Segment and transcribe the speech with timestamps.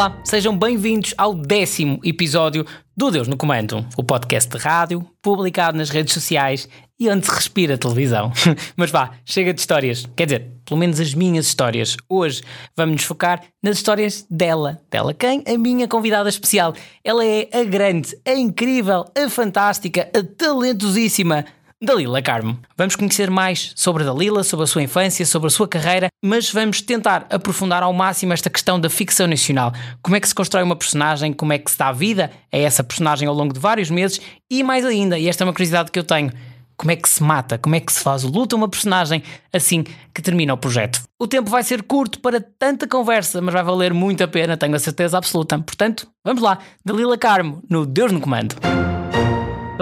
[0.00, 2.64] Olá, sejam bem-vindos ao décimo episódio
[2.96, 6.66] do Deus no Comando, o podcast de rádio, publicado nas redes sociais
[6.98, 8.32] e onde se respira televisão.
[8.74, 11.98] Mas vá, chega de histórias, quer dizer, pelo menos as minhas histórias.
[12.08, 12.40] Hoje
[12.74, 14.80] vamos nos focar nas histórias dela.
[14.90, 15.44] Dela quem?
[15.46, 16.72] A minha convidada especial.
[17.04, 21.44] Ela é a grande, a incrível, a fantástica, a talentosíssima
[21.82, 22.58] Dalila Carmo.
[22.76, 26.82] Vamos conhecer mais sobre Dalila, sobre a sua infância, sobre a sua carreira, mas vamos
[26.82, 29.72] tentar aprofundar ao máximo esta questão da ficção nacional.
[30.02, 32.84] Como é que se constrói uma personagem, como é que se dá vida a essa
[32.84, 34.20] personagem ao longo de vários meses
[34.50, 36.30] e mais ainda, e esta é uma curiosidade que eu tenho,
[36.76, 39.22] como é que se mata, como é que se faz o luto a uma personagem
[39.50, 41.00] assim que termina o projeto.
[41.18, 44.76] O tempo vai ser curto para tanta conversa, mas vai valer muito a pena, tenho
[44.76, 45.58] a certeza absoluta.
[45.58, 48.54] Portanto, vamos lá, Dalila Carmo, no Deus no Comando.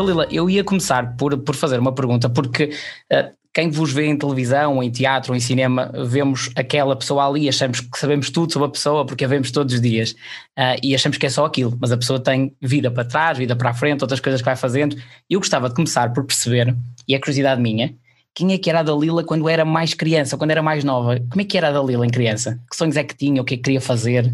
[0.03, 2.73] Lila, eu ia começar por, por fazer uma pergunta, porque
[3.13, 7.27] uh, quem vos vê em televisão, ou em teatro, ou em cinema, vemos aquela pessoa
[7.27, 10.13] ali, achamos que sabemos tudo sobre a pessoa porque a vemos todos os dias
[10.59, 13.57] uh, e achamos que é só aquilo, mas a pessoa tem vida para trás, vida
[13.57, 14.97] para a frente, outras coisas que vai fazendo.
[15.29, 17.95] Eu gostava de começar por perceber, e é curiosidade minha,
[18.35, 21.19] quem é que era a Dalila quando era mais criança, quando era mais nova?
[21.29, 22.61] Como é que era a Dalila em criança?
[22.71, 23.43] Que sonhos é que tinha?
[23.43, 24.33] O que é que queria fazer?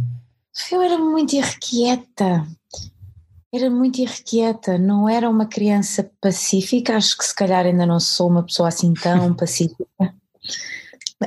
[0.70, 2.46] Eu era muito irrequieta
[3.54, 8.28] era muito irrequieta, não era uma criança pacífica, acho que se calhar ainda não sou
[8.28, 9.86] uma pessoa assim tão pacífica.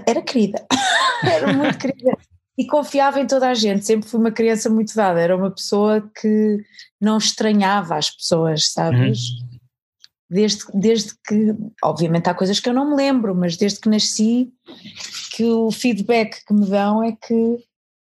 [0.06, 0.66] Era querida,
[1.24, 2.18] era muito querida
[2.58, 6.02] e confiava em toda a gente, sempre fui uma criança muito dada, era uma pessoa
[6.20, 6.58] que
[7.00, 9.30] não estranhava as pessoas, sabes?
[9.30, 9.60] Uhum.
[10.30, 14.52] Desde, desde que, obviamente há coisas que eu não me lembro, mas desde que nasci,
[15.34, 17.64] que o feedback que me dão é que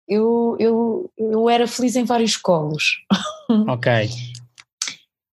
[0.07, 3.03] eu, eu, eu era feliz em vários colos.
[3.69, 4.09] Ok.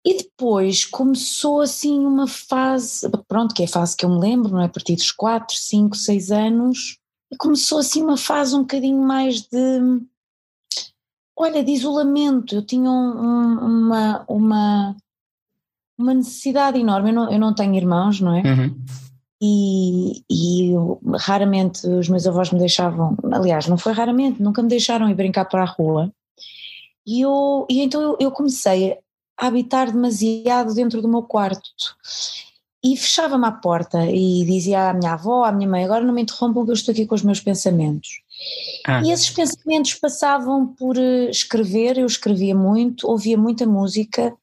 [0.03, 4.51] E depois começou assim uma fase, pronto, que é a fase que eu me lembro,
[4.51, 4.65] não é?
[4.65, 6.97] A partir dos 4, 5, 6 anos,
[7.31, 10.01] e começou assim uma fase um bocadinho mais de,
[11.37, 12.55] olha, de isolamento.
[12.55, 14.97] Eu tinha um, uma, uma,
[15.95, 17.09] uma necessidade enorme.
[17.11, 18.41] Eu não, eu não tenho irmãos, não é?
[18.41, 18.75] Uhum
[19.41, 24.67] e, e eu, raramente os meus avós me deixavam, aliás, não foi raramente, nunca me
[24.67, 26.11] deixaram ir brincar para a rua.
[27.07, 28.97] E, eu, e então eu, eu comecei
[29.37, 31.69] a habitar demasiado dentro do meu quarto
[32.83, 36.21] e fechava-me à porta e dizia à minha avó, à minha mãe: Agora não me
[36.21, 38.21] interrompam que eu estou aqui com os meus pensamentos.
[38.85, 39.01] Ah.
[39.03, 44.33] E esses pensamentos passavam por eh, escrever, eu escrevia muito, ouvia muita música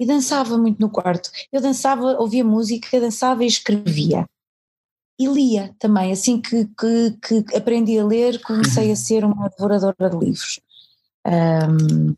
[0.00, 1.30] e dançava muito no quarto.
[1.52, 4.24] Eu dançava, ouvia música, dançava e escrevia.
[5.20, 8.92] E lia também, assim que, que, que aprendi a ler, comecei uhum.
[8.94, 10.58] a ser uma devoradora de livros.
[11.26, 12.14] Um,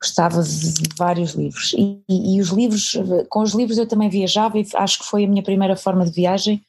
[0.00, 1.74] gostava de vários livros.
[1.76, 2.96] E, e, e, os livros,
[3.28, 6.12] com os livros eu também viajava e acho que foi a minha primeira forma de
[6.12, 6.62] viagem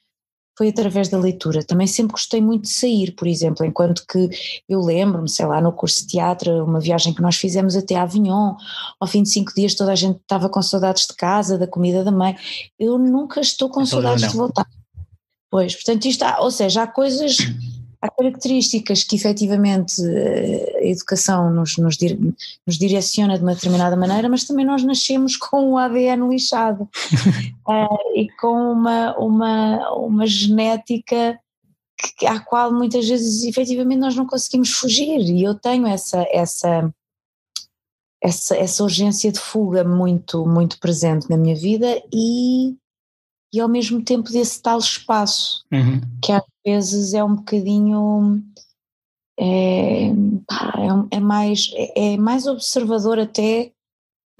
[0.57, 1.63] foi através da leitura.
[1.63, 4.29] Também sempre gostei muito de sair, por exemplo, enquanto que
[4.67, 8.55] eu lembro-me, sei lá, no curso de teatro, uma viagem que nós fizemos até Avignon,
[8.99, 12.03] ao fim de cinco dias toda a gente estava com saudades de casa, da comida
[12.03, 12.35] da mãe.
[12.79, 14.65] Eu nunca estou com então, saudades de voltar.
[15.49, 17.37] Pois, portanto, isto há, ou seja, há coisas
[18.01, 21.97] há características que efetivamente eh, a educação nos, nos,
[22.65, 26.89] nos, direciona de uma determinada maneira, mas também nós nascemos com o ADN lixado.
[27.67, 31.39] Uh, e com uma, uma, uma genética
[32.17, 35.21] que, à qual muitas vezes efetivamente nós não conseguimos fugir.
[35.21, 36.93] E eu tenho essa, essa,
[38.21, 42.75] essa, essa urgência de fuga muito, muito presente na minha vida e
[43.53, 46.01] e ao mesmo tempo desse tal espaço, uhum.
[46.21, 48.43] que às vezes é um bocadinho.
[49.39, 50.11] É, é,
[51.11, 53.71] é, mais, é mais observador até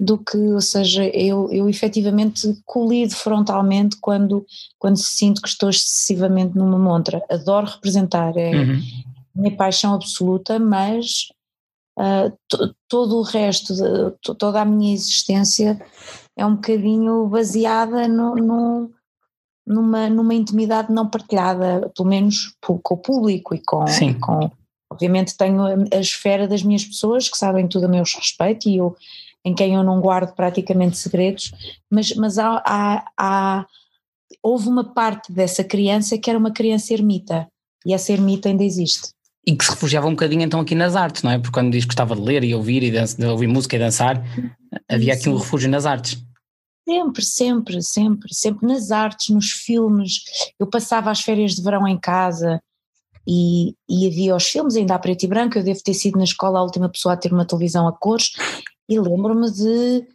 [0.00, 4.46] do que, ou seja, eu, eu efetivamente colido frontalmente quando,
[4.78, 7.24] quando sinto que estou excessivamente numa montra.
[7.28, 8.80] Adoro representar, é uhum.
[9.34, 11.28] minha paixão absoluta, mas
[11.98, 12.32] uh,
[12.88, 15.80] todo o resto, de, toda a minha existência
[16.36, 18.90] é um bocadinho baseada no, no,
[19.68, 24.14] numa, numa intimidade não partilhada, pelo menos com o público e com, Sim.
[24.14, 24.50] com
[24.90, 28.78] obviamente tenho a, a, esfera das minhas pessoas que sabem tudo a meu respeito e
[28.78, 28.96] eu
[29.44, 31.52] em quem eu não guardo praticamente segredos,
[31.90, 33.66] mas, mas há, há, há,
[34.42, 37.46] houve uma parte dessa criança que era uma criança ermita
[37.86, 39.10] e essa ermita ainda existe.
[39.46, 41.38] E que se refugiava um bocadinho então aqui nas artes, não é?
[41.38, 44.22] Porque quando diz que gostava de ler e ouvir e de ouvir música e dançar,
[44.90, 46.22] havia aqui um refúgio nas artes.
[46.88, 50.22] Sempre, sempre, sempre, sempre nas artes, nos filmes.
[50.58, 52.62] Eu passava as férias de verão em casa
[53.26, 55.58] e, e havia os filmes ainda a preto e branco.
[55.58, 58.32] Eu devo ter sido na escola a última pessoa a ter uma televisão a cores
[58.88, 60.08] e lembro-me de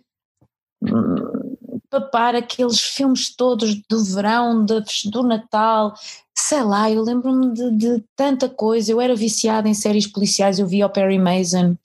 [0.82, 1.56] hum,
[1.92, 4.82] papar aqueles filmes todos do verão, de,
[5.12, 5.94] do Natal,
[6.36, 8.92] sei lá, eu lembro-me de, de, tanta coisa.
[8.92, 11.78] Eu era viciada em séries policiais, eu via o Perry Mason,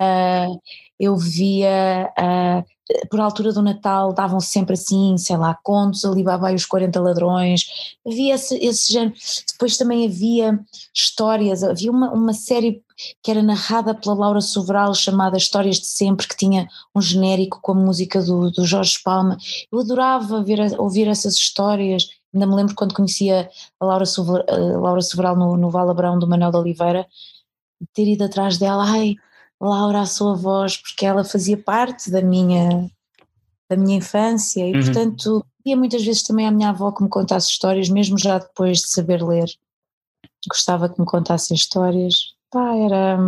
[0.00, 0.60] uh,
[0.96, 2.08] eu via.
[2.16, 2.77] Uh,
[3.10, 7.66] por altura do Natal davam sempre assim, sei lá, contos, Alibaba e os 40 ladrões,
[8.06, 9.14] havia esse, esse género.
[9.52, 10.58] Depois também havia
[10.94, 12.82] histórias, havia uma, uma série
[13.22, 17.72] que era narrada pela Laura Sobral chamada Histórias de Sempre, que tinha um genérico com
[17.72, 19.36] a música do, do Jorge Palma.
[19.70, 22.08] Eu adorava ver, ouvir essas histórias.
[22.34, 23.48] Ainda me lembro quando conhecia
[23.78, 27.06] a Laura, Sobral, a Laura Sobral no, no Val Abrão do Manuel de Oliveira,
[27.92, 29.14] ter ido atrás dela, ai,
[29.60, 32.88] Laura a sua voz, porque ela fazia parte da minha,
[33.68, 34.84] da minha infância e, uhum.
[34.84, 38.78] portanto, ia muitas vezes também à minha avó que me contasse histórias, mesmo já depois
[38.78, 39.48] de saber ler.
[40.48, 42.34] Gostava que me contassem histórias.
[42.50, 43.18] Pá, era.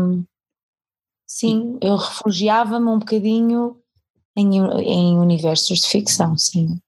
[1.27, 3.77] Sim, eu refugiava-me um bocadinho
[4.37, 6.81] em, em universos de ficção, sim.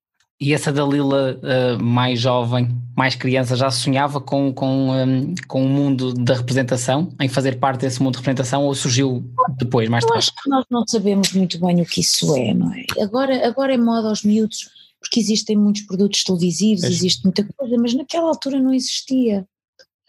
[0.42, 5.68] E essa Dalila uh, mais jovem, mais criança, já sonhava com, com, um, com o
[5.68, 9.24] mundo da representação, em fazer parte desse mundo de representação, ou surgiu
[9.56, 10.16] depois, mais tarde?
[10.16, 12.84] Eu acho que nós não sabemos muito bem o que isso é, não é?
[13.00, 14.68] Agora, agora é moda aos miúdos,
[14.98, 16.88] porque existem muitos produtos televisivos, é.
[16.88, 19.46] existe muita coisa, mas naquela altura não existia.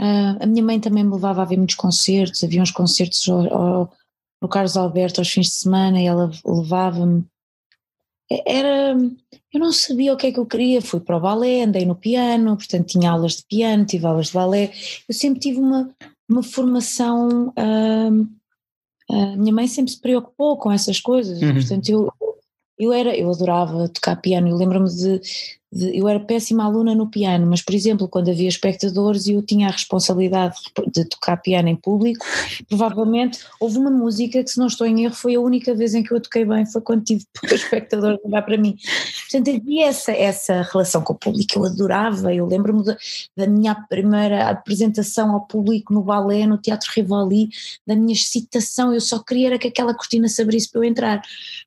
[0.01, 3.53] Uh, a minha mãe também me levava a ver muitos concertos, havia uns concertos ao,
[3.53, 3.93] ao,
[4.41, 7.23] no Carlos Alberto aos fins de semana e ela levava-me
[8.45, 8.97] era,
[9.53, 11.95] eu não sabia o que é que eu queria, fui para o balé, andei no
[11.95, 14.71] piano, portanto tinha aulas de piano, tive aulas de balé,
[15.07, 15.89] eu sempre tive uma,
[16.29, 18.27] uma formação, hum,
[19.09, 21.53] a minha mãe sempre se preocupou com essas coisas, uhum.
[21.53, 22.11] portanto eu,
[22.79, 25.21] eu era, eu adorava tocar piano, eu lembro-me de,
[25.73, 29.41] de, eu era péssima aluna no piano, mas por exemplo, quando havia espectadores e eu
[29.41, 30.55] tinha a responsabilidade
[30.91, 32.25] de tocar piano em público,
[32.67, 36.03] provavelmente houve uma música que, se não estou em erro, foi a única vez em
[36.03, 38.75] que eu toquei bem, foi quando tive espectadores a olhar para mim.
[39.29, 42.97] Portanto, havia essa, essa relação com o público, eu adorava, eu lembro-me da,
[43.37, 47.49] da, minha primeira apresentação ao público no balé, no Teatro Rivoli,
[47.85, 51.21] da minha excitação, eu só queria era que aquela cortina se abrisse para eu entrar.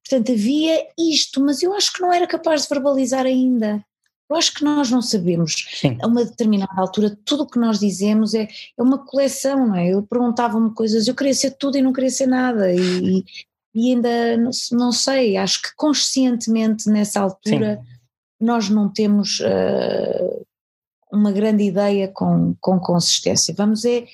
[0.09, 3.85] Portanto, havia isto, mas eu acho que não era capaz de verbalizar ainda.
[4.29, 5.99] Eu acho que nós não sabemos, Sim.
[6.03, 9.89] a uma determinada altura, tudo o que nós dizemos é, é uma coleção, não é?
[9.89, 13.25] Eu perguntava-me coisas, eu queria ser tudo e não queria ser nada, e,
[13.73, 17.89] e ainda não, não, sei, acho que conscientemente nessa altura Sim.
[18.41, 20.47] nós não temos uh,
[21.13, 23.55] uma grande ideia com, com consistência.
[23.57, 24.05] Vamos é,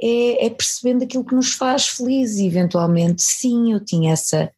[0.00, 3.22] é, é percebendo aquilo que nos faz felizes, eventualmente.
[3.22, 4.50] Sim, eu tinha essa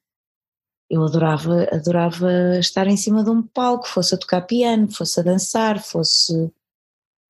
[0.90, 5.22] eu adorava, adorava estar em cima de um palco, fosse a tocar piano, fosse a
[5.22, 6.50] dançar, fosse.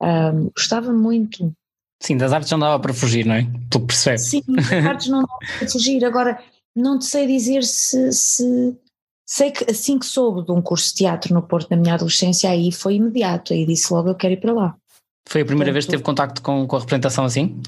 [0.01, 1.53] Um, gostava muito.
[2.01, 3.47] Sim, das artes não dava para fugir, não é?
[3.69, 4.29] Tu percebes?
[4.29, 6.05] Sim, das artes não dava para fugir.
[6.05, 6.41] Agora,
[6.75, 8.77] não te sei dizer se, se.
[9.27, 12.49] Sei que assim que soube de um curso de teatro no Porto na minha adolescência,
[12.49, 14.77] aí foi imediato, aí disse logo eu quero ir para lá.
[15.29, 17.61] Foi a primeira Portanto, vez que teve contacto com, com a representação assim?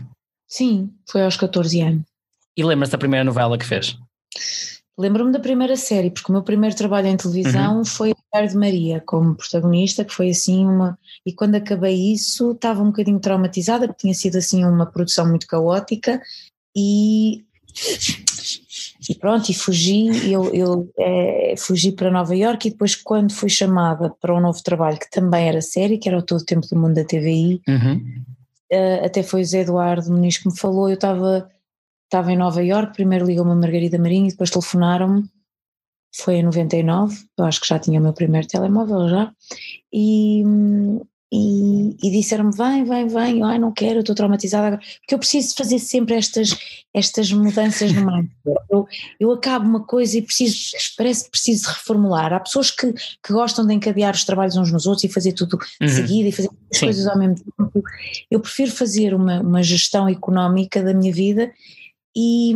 [0.48, 2.04] Sim, foi aos 14 anos.
[2.56, 3.98] E lembra-se da primeira novela que fez?
[4.98, 7.84] Lembro-me da primeira série, porque o meu primeiro trabalho em televisão uhum.
[7.84, 10.98] foi a de Maria, como protagonista, que foi assim uma.
[11.24, 15.46] E quando acabei isso, estava um bocadinho traumatizada, porque tinha sido assim uma produção muito
[15.46, 16.20] caótica
[16.76, 17.44] e.
[19.08, 23.48] E pronto, e fugi, eu, eu é, fugi para Nova Iorque e depois quando fui
[23.48, 26.66] chamada para um novo trabalho que também era série, que era o Todo o Tempo
[26.68, 28.22] do Mundo da TVI, uhum.
[28.72, 31.48] uh, até foi o Zé Eduardo Muniz que me falou, eu estava
[32.10, 35.22] estava em Nova York, primeiro ligou-me a Margarida Marinho e depois telefonaram-me,
[36.12, 39.32] foi em 99, eu acho que já tinha o meu primeiro telemóvel já,
[39.92, 40.42] e,
[41.32, 45.78] e, e disseram-me, vem, vem, vem, ai não quero, estou traumatizada, porque eu preciso fazer
[45.78, 46.58] sempre estas,
[46.92, 48.34] estas mudanças no mindset,
[48.68, 48.88] eu,
[49.20, 53.64] eu acabo uma coisa e preciso, parece que preciso reformular, há pessoas que, que gostam
[53.64, 55.86] de encadear os trabalhos uns nos outros e fazer tudo uhum.
[55.86, 57.84] de seguida e fazer as coisas ao mesmo tempo,
[58.28, 61.52] eu prefiro fazer uma, uma gestão económica da minha vida
[62.16, 62.54] e,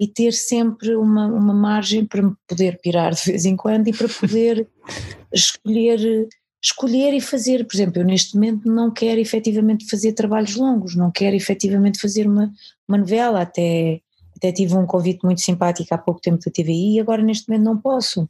[0.00, 3.92] e ter sempre uma, uma margem para me poder pirar de vez em quando e
[3.92, 4.68] para poder
[5.32, 6.28] escolher
[6.64, 11.10] escolher e fazer, por exemplo, eu neste momento não quero efetivamente fazer trabalhos longos, não
[11.10, 12.50] quero efetivamente fazer uma,
[12.88, 14.00] uma novela, até,
[14.34, 17.64] até tive um convite muito simpático há pouco tempo da TVI e agora neste momento
[17.64, 18.26] não posso.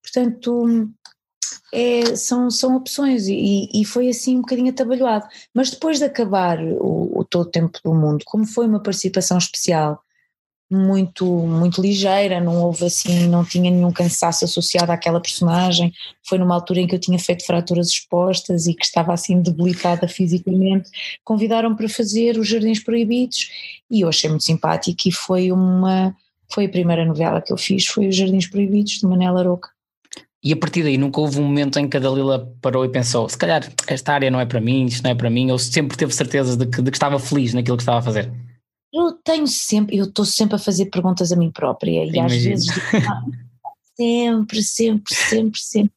[0.00, 0.92] Portanto,
[1.72, 5.26] é, são, são opções e, e foi assim um bocadinho atabalhoado.
[5.52, 10.02] Mas depois de acabar o, Todo o Tempo do Mundo, como foi uma participação especial
[10.70, 15.92] muito muito ligeira, não houve assim, não tinha nenhum cansaço associado àquela personagem.
[16.26, 20.08] Foi numa altura em que eu tinha feito fraturas expostas e que estava assim debilitada
[20.08, 20.90] fisicamente.
[21.24, 23.50] Convidaram para fazer os Jardins Proibidos
[23.90, 26.14] e eu achei muito simpático e foi uma
[26.50, 29.70] foi a primeira novela que eu fiz, foi os Jardins Proibidos de Manela Aroca.
[30.44, 33.28] E a partir daí nunca houve um momento em que a Dalila parou e pensou:
[33.28, 35.96] se calhar esta área não é para mim, isto não é para mim, ou sempre
[35.96, 38.32] teve certeza de que, de que estava feliz naquilo que estava a fazer?
[38.92, 42.68] Eu tenho sempre, eu estou sempre a fazer perguntas a mim própria e às vezes
[43.08, 43.22] ah,
[43.96, 45.92] sempre, sempre, sempre, sempre,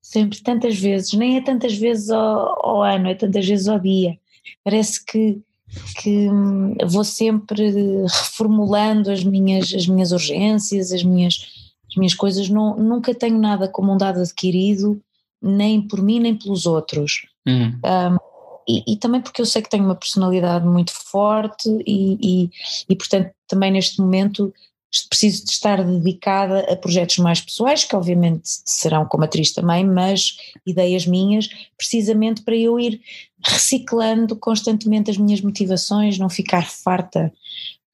[0.00, 4.16] sempre, tantas vezes, nem é tantas vezes ao, ao ano, é tantas vezes ao dia.
[4.64, 5.40] Parece que,
[6.00, 7.70] que hum, vou sempre
[8.04, 11.61] reformulando as minhas, as minhas urgências, as minhas
[11.92, 15.00] as minhas coisas, não, nunca tenho nada como um dado adquirido,
[15.40, 17.26] nem por mim nem pelos outros.
[17.46, 17.78] Uhum.
[17.84, 18.16] Um,
[18.66, 22.50] e, e, também porque eu sei que tenho uma personalidade muito forte e, e,
[22.88, 24.52] e, portanto, também neste momento
[25.08, 30.36] preciso de estar dedicada a projetos mais pessoais, que obviamente serão como atriz também, mas
[30.66, 33.00] ideias minhas, precisamente para eu ir
[33.44, 37.32] reciclando constantemente as minhas motivações, não ficar farta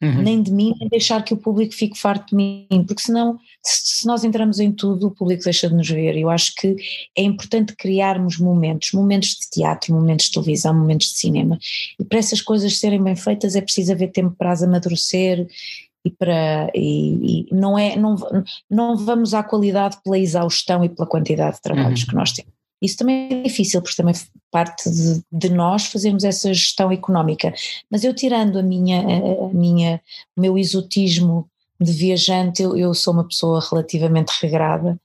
[0.01, 0.23] Uhum.
[0.23, 3.99] nem de mim, nem deixar que o público fique farto de mim, porque senão, se,
[3.99, 6.17] se nós entramos em tudo, o público deixa de nos ver.
[6.17, 6.77] Eu acho que
[7.17, 11.59] é importante criarmos momentos, momentos de teatro, momentos de televisão, momentos de cinema.
[11.99, 15.49] E para essas coisas serem bem feitas é preciso haver tempo para as amadurecer
[16.05, 18.15] e para e, e não é não,
[18.71, 22.07] não vamos à qualidade pela exaustão e pela quantidade de trabalhos uhum.
[22.07, 22.58] que nós temos.
[22.81, 24.15] Isso também é difícil, porque também
[24.51, 27.53] parte de, de, nós fazermos essa gestão económica.
[27.91, 30.01] Mas eu tirando a minha, a minha,
[30.37, 31.49] o meu exotismo
[31.81, 34.99] de viajante, eu, eu sou uma pessoa relativamente regrada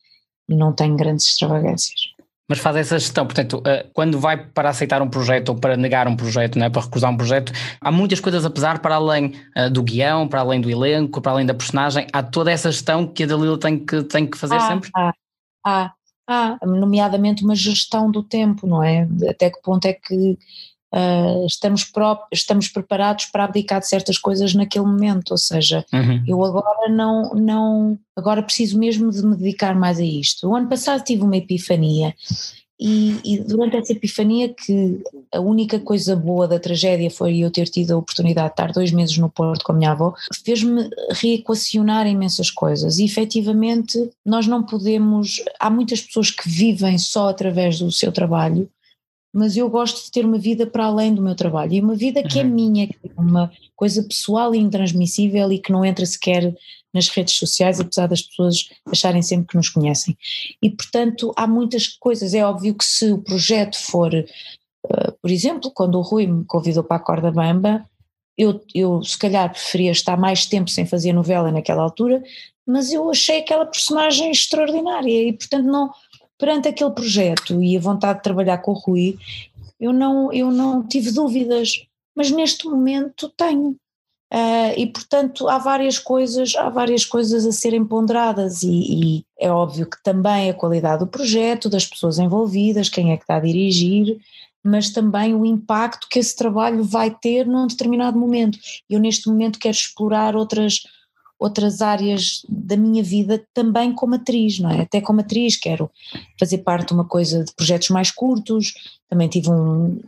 [0.47, 2.13] e não tenho grandes extravagâncias.
[2.47, 6.07] Mas faz essa gestão, portanto, eh, quando vai para aceitar um projeto ou para negar
[6.07, 6.69] um projeto, não é?
[6.69, 10.41] para recusar um projeto, há muitas coisas a pesar para além eh, do guião, para
[10.41, 13.79] além do elenco, para além da personagem, há toda essa gestão que a Dalila tem
[13.79, 14.89] que, tem que fazer ah, sempre?
[14.93, 15.13] Há,
[15.65, 15.93] há,
[16.27, 19.07] há, nomeadamente uma gestão do tempo, não é?
[19.29, 20.37] Até que ponto é que
[20.93, 21.91] uh, estamos,
[22.31, 26.23] estamos preparados para abdicar de certas coisas naquele momento, ou seja, uhum.
[26.27, 30.47] eu agora não, não, agora preciso mesmo de me dedicar mais a isto.
[30.47, 32.13] O ano passado tive uma epifania
[32.79, 35.01] e, e, durante essa epifania que
[35.31, 38.91] a única coisa boa da tragédia foi eu ter tido a oportunidade de estar dois
[38.91, 40.13] meses no Porto com a minha avó,
[40.43, 42.97] fez-me reequacionar imensas coisas.
[42.97, 48.67] E efetivamente nós não podemos, há muitas pessoas que vivem só através do seu trabalho
[49.33, 52.21] mas eu gosto de ter uma vida para além do meu trabalho e uma vida
[52.21, 52.49] que é uhum.
[52.49, 56.55] é minha, que é uma coisa pessoal e intransmissível e que não entra sequer
[56.93, 60.15] nas redes sociais, apesar das pessoas acharem sempre que nos conhecem.
[60.61, 65.71] E portanto há muitas coisas, é óbvio que se o projeto for, uh, por exemplo,
[65.73, 67.83] quando o Rui me convidou para a Corda Bamba,
[68.37, 72.21] eu, eu se calhar preferia estar mais tempo sem fazer novela naquela altura,
[72.65, 75.91] mas eu achei aquela personagem extraordinária e portanto não
[76.43, 79.17] perante aquele projeto e a vontade de trabalhar com o Rui,
[79.79, 83.77] eu não, eu não tive dúvidas, mas neste momento tenho.
[84.29, 89.49] Uh, e portanto há várias coisas, há várias coisas a serem ponderadas e, e, é
[89.49, 93.39] óbvio que também a qualidade do projeto, das pessoas envolvidas, quem é que está a
[93.39, 94.17] dirigir,
[94.61, 98.57] mas também o impacto que esse trabalho vai ter num determinado momento.
[98.89, 100.81] Eu neste momento quero explorar outras
[101.43, 104.81] outras áreas da minha vida também como atriz, não é?
[104.81, 105.91] Até como atriz quero
[106.39, 108.73] fazer parte de uma coisa de projetos mais curtos,
[109.09, 109.99] também tive um,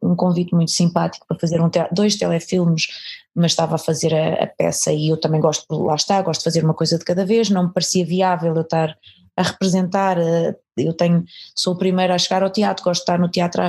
[0.00, 2.86] um convite muito simpático para fazer um te dois telefilmes,
[3.34, 6.44] mas estava a fazer a, a, peça e eu também gosto, lá está, gosto de
[6.44, 8.96] fazer uma coisa de cada vez, não me parecia viável eu estar
[9.36, 11.24] a representar, eh, eu tenho,
[11.56, 13.62] sou o primeiro a chegar ao teatro, gosto de estar no teatro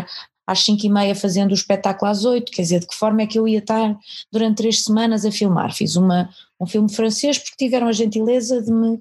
[0.45, 3.27] às 5 e meia fazendo o espetáculo às 8, quer dizer, de que forma é
[3.27, 3.97] que eu ia estar
[4.31, 5.73] durante três semanas a filmar?
[5.73, 8.99] Fiz uma, um filme francês porque tiveram a gentileza de me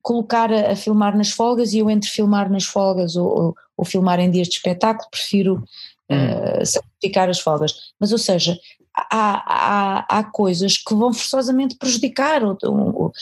[0.00, 3.84] colocar a, a filmar nas folgas e eu entre filmar nas folgas ou, ou, ou
[3.84, 5.64] filmar em dias de espetáculo prefiro
[6.10, 7.92] uh, sacrificar as folgas.
[8.00, 8.58] Mas ou seja,
[8.94, 12.42] há, há, há coisas que vão forçosamente prejudicar.
[12.42, 13.12] Eu,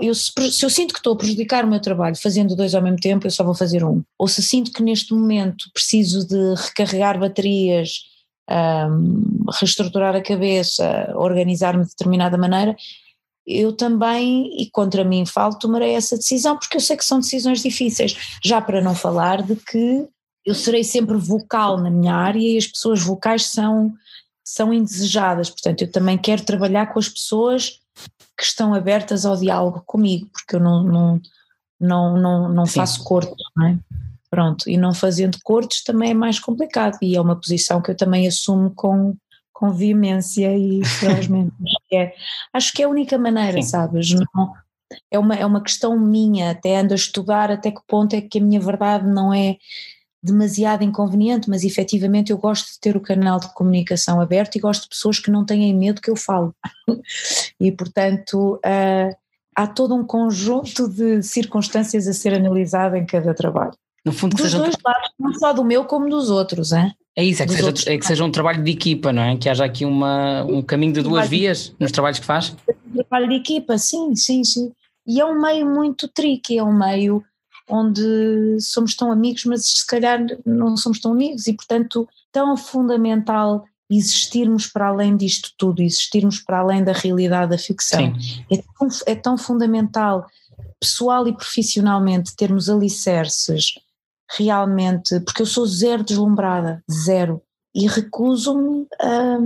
[0.00, 2.82] eu, se, se, eu sinto que estou a prejudicar o meu trabalho fazendo dois ao
[2.82, 4.02] mesmo tempo, eu só vou fazer um.
[4.18, 8.04] Ou se sinto que neste momento preciso de recarregar baterias,
[8.48, 12.76] um, reestruturar a cabeça, organizar-me de determinada maneira,
[13.46, 17.62] eu também, e contra mim falo, tomarei essa decisão, porque eu sei que são decisões
[17.62, 18.38] difíceis.
[18.44, 20.08] Já para não falar de que
[20.44, 23.92] eu serei sempre vocal na minha área e as pessoas vocais são
[24.46, 25.50] são indesejadas.
[25.50, 27.80] Portanto, eu também quero trabalhar com as pessoas
[28.36, 31.20] que estão abertas ao diálogo comigo, porque eu não, não,
[31.80, 33.78] não, não, não faço cortes, não é?
[34.30, 37.96] Pronto, e não fazendo cortes também é mais complicado e é uma posição que eu
[37.96, 39.16] também assumo com,
[39.52, 41.52] com veemência e ferozmente.
[41.92, 42.12] é,
[42.52, 43.68] acho que é a única maneira, Sim.
[43.68, 44.10] sabes?
[44.12, 44.52] Não,
[45.10, 48.38] é, uma, é uma questão minha, até ando a estudar até que ponto é que
[48.38, 49.56] a minha verdade não é
[50.26, 54.82] demasiado inconveniente, mas efetivamente eu gosto de ter o canal de comunicação aberto e gosto
[54.82, 56.54] de pessoas que não tenham medo que eu falo.
[57.60, 59.16] e portanto, uh,
[59.54, 63.72] há todo um conjunto de circunstâncias a ser analisado em cada trabalho.
[64.04, 66.92] No fundo, que dos seja dois lados, não só do meu como dos outros, hein?
[67.16, 69.36] É isso, é que, seja, é que seja um trabalho de equipa, não é?
[69.36, 72.54] Que haja aqui uma, um caminho de duas vias nos trabalhos que faz.
[72.94, 74.70] trabalho de equipa, sim, sim, sim.
[75.06, 77.24] E é um meio muito tricky, é um meio
[77.68, 83.64] onde somos tão amigos, mas se calhar não somos tão amigos e, portanto, tão fundamental
[83.88, 88.14] existirmos para além disto tudo, existirmos para além da realidade da ficção.
[88.20, 88.44] Sim.
[88.50, 90.26] É tão, é tão fundamental,
[90.80, 93.74] pessoal e profissionalmente, termos alicerces
[94.36, 97.40] realmente, porque eu sou zero deslumbrada, zero,
[97.74, 99.38] e recuso-me a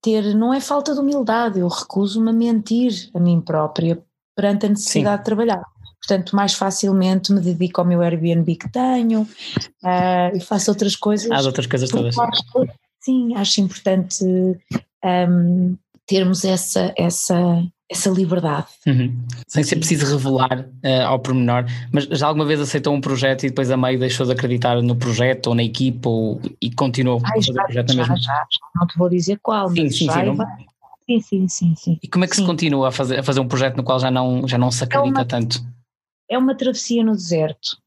[0.00, 4.00] ter, não é falta de humildade, eu recuso-me a mentir a mim própria
[4.36, 5.62] perante a necessidade de trabalhar.
[6.06, 9.26] Portanto, mais facilmente me dedico ao meu Airbnb que tenho
[9.82, 11.30] ah, e faço outras coisas.
[11.30, 12.14] Há outras coisas todas.
[13.00, 18.66] Sim, acho importante hum, termos essa, essa, essa liberdade.
[18.86, 19.18] Uhum.
[19.48, 23.48] Sem ser preciso revelar eh, ao pormenor, mas já alguma vez aceitou um projeto e
[23.48, 27.36] depois a meio deixou de acreditar no projeto ou na equipa ou, e continuou Ai,
[27.36, 28.16] fazer o já, projeto na já, mesma?
[28.16, 30.36] já, já, não te vou dizer qual, Sim, mas sim, já sim,
[31.06, 31.98] sim, sim, sim, sim.
[32.02, 32.46] E como é que se Sim.
[32.46, 35.20] continua a fazer, a fazer um projeto no qual já não, já não se acredita
[35.20, 35.62] uma- tanto?
[36.28, 37.78] É uma travessia no deserto.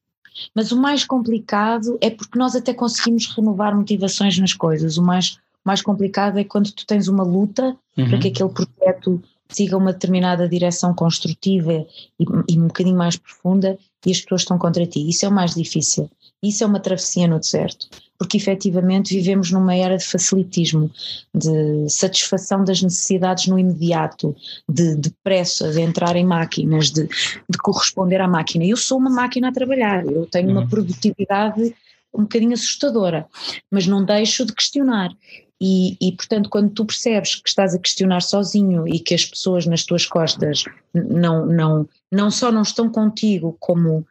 [0.54, 4.98] Mas o mais complicado é porque nós até conseguimos renovar motivações nas coisas.
[4.98, 8.20] O mais, o mais complicado é quando tu tens uma luta para Uhum.
[8.20, 11.74] que aquele projeto siga uma determinada direção construtiva
[12.20, 15.10] e, e um bocadinho mais profunda e as pessoas estão contra ti.
[15.10, 16.10] Isso é o mais difícil.
[16.44, 20.92] Isso é uma travessia no deserto, porque efetivamente vivemos numa era de facilitismo,
[21.34, 24.36] de satisfação das necessidades no imediato,
[24.70, 28.66] de, de pressa, de entrar em máquinas, de, de corresponder à máquina.
[28.66, 30.70] Eu sou uma máquina a trabalhar, eu tenho uma Uhum.
[30.70, 31.76] produtividade
[32.14, 33.28] um bocadinho assustadora,
[33.70, 35.12] mas não deixo de questionar.
[35.60, 39.66] E, e, portanto, quando tu percebes que estás a questionar sozinho e que as pessoas
[39.66, 40.64] nas tuas costas
[40.94, 44.06] não, não, não só não estão contigo, como,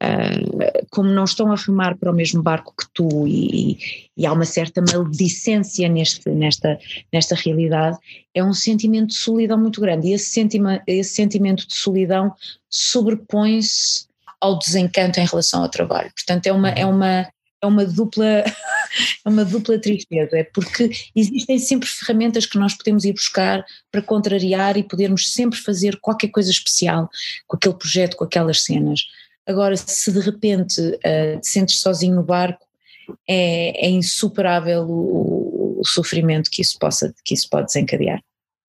[0.00, 0.30] ah,
[0.90, 3.78] como não estão a remar para o mesmo barco que tu, e,
[4.16, 6.78] e há uma certa maledicência neste, nesta,
[7.12, 7.98] nesta realidade,
[8.34, 10.08] é um sentimento de solidão muito grande.
[10.08, 12.32] E esse, sentima, esse sentimento de solidão
[12.70, 14.06] sobrepõe-se
[14.40, 16.12] ao desencanto em relação ao trabalho.
[16.14, 17.28] Portanto, é uma, é uma,
[17.60, 18.44] é uma dupla
[19.24, 24.00] é uma dupla tristeza, é porque existem sempre ferramentas que nós podemos ir buscar para
[24.00, 27.10] contrariar e podermos sempre fazer qualquer coisa especial
[27.46, 29.00] com aquele projeto, com aquelas cenas.
[29.48, 32.66] Agora, se de repente uh, te sentes sozinho no barco,
[33.26, 38.20] é, é insuperável o, o, sofrimento que isso, possa, que isso pode desencadear.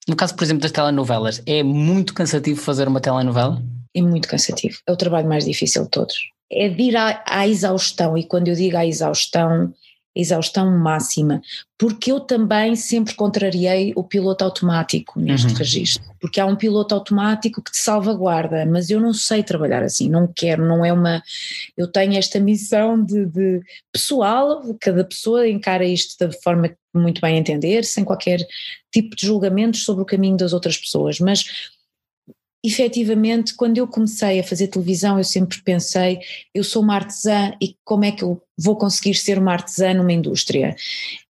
[0.08, 3.62] No caso, por exemplo, das telenovelas, é muito cansativo fazer uma telenovela?
[3.94, 6.16] É muito cansativo, é o trabalho mais difícil de todos.
[6.50, 9.74] É de ir à, à exaustão, e quando eu digo à exaustão,
[10.20, 11.42] exaustão máxima,
[11.78, 15.54] porque eu também sempre contrariei o piloto automático neste uhum.
[15.54, 20.10] registro, porque há um piloto automático que te salvaguarda, mas eu não sei trabalhar assim,
[20.10, 21.24] não quero, não é uma,
[21.78, 27.22] eu tenho esta missão de, de pessoal, cada pessoa encara isto da forma que muito
[27.22, 28.40] bem entender, sem qualquer
[28.92, 31.46] tipo de julgamentos sobre o caminho das outras pessoas, mas
[32.64, 36.20] efetivamente, quando eu comecei a fazer televisão, eu sempre pensei,
[36.54, 40.12] eu sou uma artesã e como é que eu vou conseguir ser uma artesã numa
[40.12, 40.76] indústria?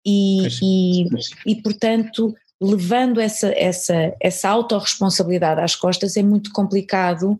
[0.05, 1.05] E, e,
[1.45, 7.39] e, portanto, levando essa, essa, essa autorresponsabilidade às costas é muito complicado,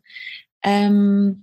[0.65, 1.35] hum,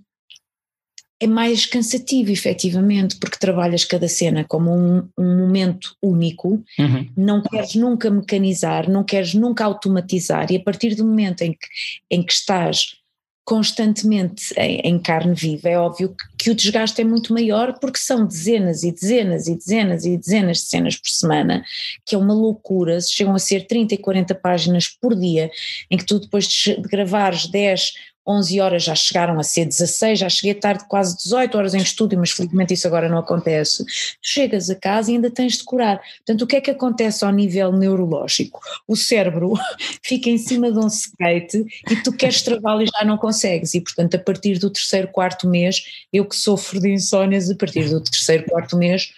[1.21, 7.09] é mais cansativo efetivamente, porque trabalhas cada cena como um, um momento único, uhum.
[7.17, 11.67] não queres nunca mecanizar, não queres nunca automatizar, e a partir do momento em que,
[12.11, 12.97] em que estás
[13.45, 17.99] constantemente em, em carne viva, é óbvio que, que, o desgaste é muito maior porque
[17.99, 21.63] são dezenas e dezenas e dezenas e dezenas de cenas por semana,
[22.07, 25.51] que é uma loucura, chegam a ser 30 e 40 páginas por dia,
[25.91, 27.93] em que tu depois de gravares 10
[28.27, 32.19] 11 horas já chegaram a ser 16, já cheguei tarde quase 18 horas em estúdio,
[32.19, 33.85] mas felizmente isso agora não acontece.
[34.23, 36.01] Chegas a casa e ainda tens de curar.
[36.19, 38.61] Portanto, o que é que acontece ao nível neurológico?
[38.89, 39.55] O cérebro
[40.03, 43.75] fica em cima de um skate e tu queres travá-lo e já não consegues.
[43.75, 47.89] E, portanto, a partir do terceiro, quarto mês, eu que sofro de insónias, a partir
[47.91, 49.13] do terceiro, quarto mês,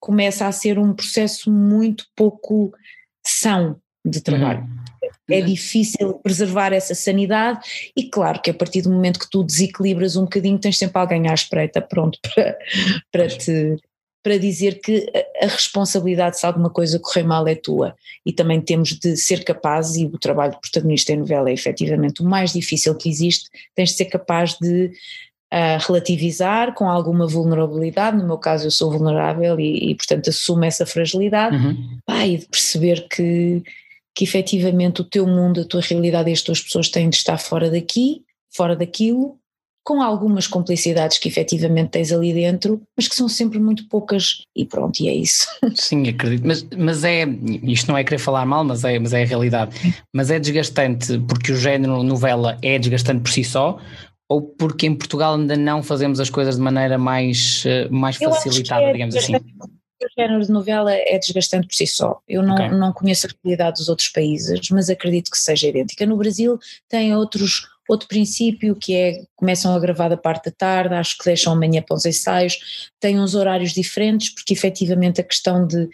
[0.00, 2.72] começa a ser um processo muito pouco
[3.26, 4.60] são de trabalho.
[4.60, 4.85] Uhum
[5.30, 7.60] é difícil preservar essa sanidade
[7.96, 11.28] e claro que a partir do momento que tu desequilibras um bocadinho tens sempre alguém
[11.28, 12.56] à espreita pronto para,
[13.10, 13.76] para te
[14.26, 15.08] para dizer que
[15.40, 17.94] a responsabilidade se alguma coisa correr mal é tua.
[18.24, 22.22] E também temos de ser capazes e o trabalho de protagonista em novela é efetivamente
[22.22, 24.90] o mais difícil que existe, tens de ser capaz de
[25.54, 30.64] uh, relativizar com alguma vulnerabilidade, no meu caso eu sou vulnerável e, e portanto assumo
[30.64, 31.56] essa fragilidade.
[31.56, 31.98] Uhum.
[32.04, 33.62] Pá, e de perceber que
[34.16, 37.38] que efetivamente o teu mundo, a tua realidade e as tuas pessoas têm de estar
[37.38, 38.24] fora daqui
[38.56, 39.36] fora daquilo,
[39.84, 44.64] com algumas complicidades que efetivamente tens ali dentro, mas que são sempre muito poucas e
[44.64, 45.46] pronto, e é isso.
[45.76, 47.24] Sim, acredito, mas, mas é,
[47.62, 49.76] isto não é querer falar mal, mas é, mas é a realidade,
[50.12, 53.78] mas é desgastante porque o género novela é desgastante por si só,
[54.28, 58.82] ou porque em Portugal ainda não fazemos as coisas de maneira mais, eh, mais facilitada,
[58.82, 59.34] é digamos assim?
[60.02, 62.20] O género de novela é desgastante por si só.
[62.28, 62.68] Eu não, okay.
[62.68, 66.04] não conheço a realidade dos outros países, mas acredito que seja idêntica.
[66.04, 70.94] No Brasil tem outros Outro princípio que é começam a gravar da parte da tarde,
[70.94, 75.66] acho que deixam amanhã para os ensaios, têm uns horários diferentes, porque efetivamente a questão
[75.66, 75.88] de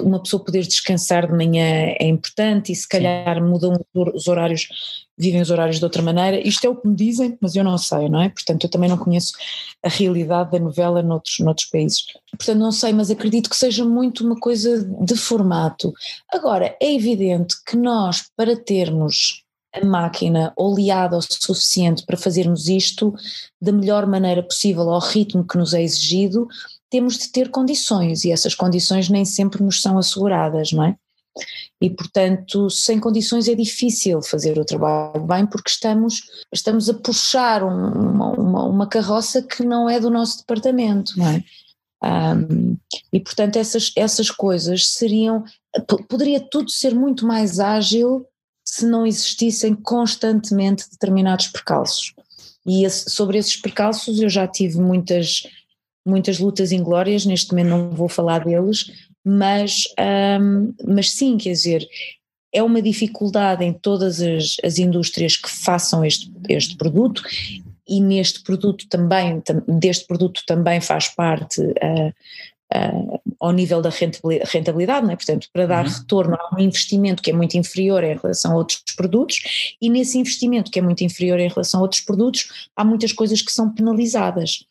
[0.00, 3.42] uma pessoa poder descansar de manhã é importante e se calhar Sim.
[3.42, 4.68] mudam os horários,
[5.16, 6.40] vivem os horários de outra maneira.
[6.46, 8.28] Isto é o que me dizem, mas eu não sei, não é?
[8.28, 9.32] Portanto, eu também não conheço
[9.82, 12.04] a realidade da novela noutros, noutros países.
[12.30, 15.92] Portanto, não sei, mas acredito que seja muito uma coisa de formato.
[16.32, 23.12] Agora, é evidente que nós, para termos a máquina oleada o suficiente para fazermos isto
[23.60, 26.46] da melhor maneira possível ao ritmo que nos é exigido,
[26.94, 30.94] temos de ter condições e essas condições nem sempre nos são asseguradas, não é?
[31.80, 37.64] E, portanto, sem condições é difícil fazer o trabalho bem porque estamos, estamos a puxar
[37.64, 41.44] uma, uma, uma carroça que não é do nosso departamento, não é?
[42.36, 42.76] Um,
[43.12, 45.42] e, portanto, essas, essas coisas seriam.
[46.08, 48.24] Poderia tudo ser muito mais ágil
[48.64, 52.14] se não existissem constantemente determinados percalços.
[52.64, 55.42] E esse, sobre esses percalços eu já tive muitas,
[56.04, 58.90] muitas lutas inglórias, neste momento não vou falar deles,
[59.24, 59.84] mas,
[60.40, 61.88] um, mas sim, quer dizer,
[62.52, 67.22] é uma dificuldade em todas as, as indústrias que façam este, este produto
[67.86, 72.14] e neste produto também, deste produto também faz parte uh,
[72.74, 75.16] uh, ao nível da rentabilidade, não é?
[75.16, 75.92] portanto, para dar uhum.
[75.92, 80.18] retorno a um investimento que é muito inferior em relação a outros produtos, e nesse
[80.18, 83.68] investimento que é muito inferior em relação a outros produtos, há muitas coisas que são
[83.70, 84.64] penalizadas.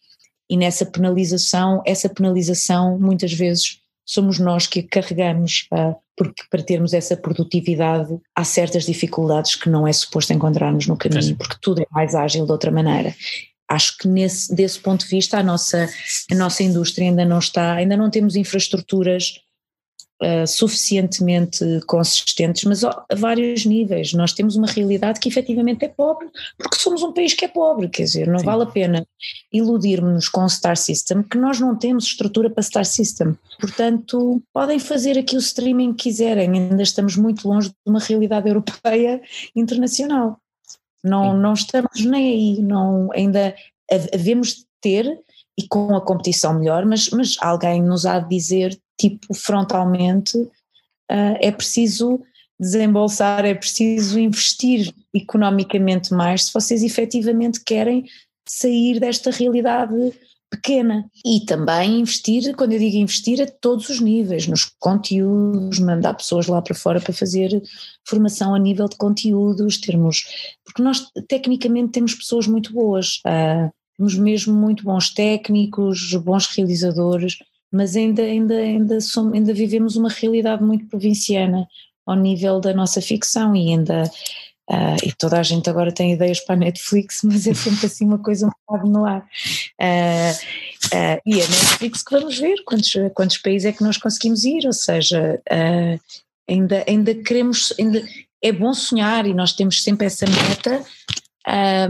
[0.49, 6.61] E nessa penalização, essa penalização muitas vezes somos nós que a carregamos, uh, porque para
[6.61, 11.81] termos essa produtividade há certas dificuldades que não é suposto encontrarmos no caminho, porque tudo
[11.81, 13.15] é mais ágil de outra maneira.
[13.67, 15.89] Acho que nesse, desse ponto de vista a nossa,
[16.29, 19.39] a nossa indústria ainda não está, ainda não temos infraestruturas
[20.23, 24.13] uh, suficientemente consistentes, mas a vários níveis.
[24.13, 27.89] Nós temos uma realidade que efetivamente é pobre, porque somos um país que é pobre,
[27.89, 28.45] quer dizer, não Sim.
[28.45, 29.05] vale a pena
[29.51, 33.37] iludirmos com o Star System, que nós não temos estrutura para Star System.
[33.59, 38.47] Portanto, podem fazer aqui o streaming que quiserem, ainda estamos muito longe de uma realidade
[38.47, 39.21] europeia
[39.55, 40.39] internacional.
[41.03, 43.53] Não, não estamos nem aí, não, ainda
[44.13, 45.19] havemos de ter
[45.57, 51.37] e com a competição melhor, mas, mas alguém nos há de dizer, tipo, frontalmente, uh,
[51.39, 52.21] é preciso
[52.59, 58.05] desembolsar, é preciso investir economicamente mais se vocês efetivamente querem
[58.47, 59.93] sair desta realidade
[60.49, 61.09] pequena.
[61.25, 66.47] E também investir, quando eu digo investir, a todos os níveis, nos conteúdos, mandar pessoas
[66.47, 67.61] lá para fora para fazer
[68.07, 70.23] formação a nível de conteúdos, termos.
[70.63, 77.37] Porque nós tecnicamente temos pessoas muito boas, uh, temos mesmo muito bons técnicos, bons realizadores,
[77.71, 81.67] mas ainda, ainda, ainda, somos, ainda vivemos uma realidade muito provinciana
[82.05, 84.09] ao nível da nossa ficção e ainda
[84.69, 88.05] Uh, e toda a gente agora tem ideias para a Netflix, mas é sempre assim
[88.05, 89.19] uma coisa um bocado no ar.
[89.79, 94.45] Uh, uh, e a Netflix que vamos ver quantos, quantos países é que nós conseguimos
[94.45, 95.41] ir, ou seja,
[96.49, 98.03] ainda, ainda queremos, ainda,
[98.41, 100.83] é bom sonhar e nós temos sempre essa meta,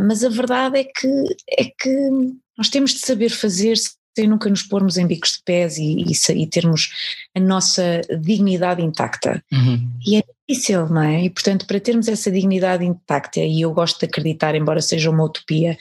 [0.01, 2.09] mas a verdade é que, é que
[2.57, 3.75] nós temos de saber fazer
[4.15, 6.89] sem nunca nos pormos em bicos de pés e, e, e termos
[7.35, 9.43] a nossa dignidade intacta.
[9.51, 9.89] Uhum.
[10.05, 11.23] E é difícil, não é?
[11.23, 15.23] E portanto, para termos essa dignidade intacta, e eu gosto de acreditar, embora seja uma
[15.23, 15.77] utopia,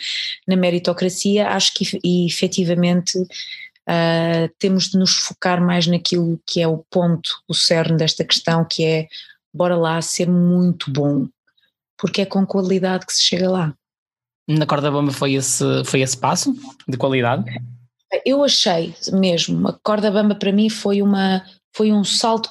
[0.46, 6.66] na meritocracia, acho que e, efetivamente uh, temos de nos focar mais naquilo que é
[6.66, 9.08] o ponto, o cerne desta questão, que é
[9.52, 11.28] bora lá ser muito bom,
[12.02, 13.72] porque é com qualidade que se chega lá.
[14.48, 16.52] Na corda bamba foi esse, foi esse passo
[16.88, 17.44] de qualidade?
[18.26, 22.50] Eu achei mesmo, a corda bamba para mim foi, uma, foi um salto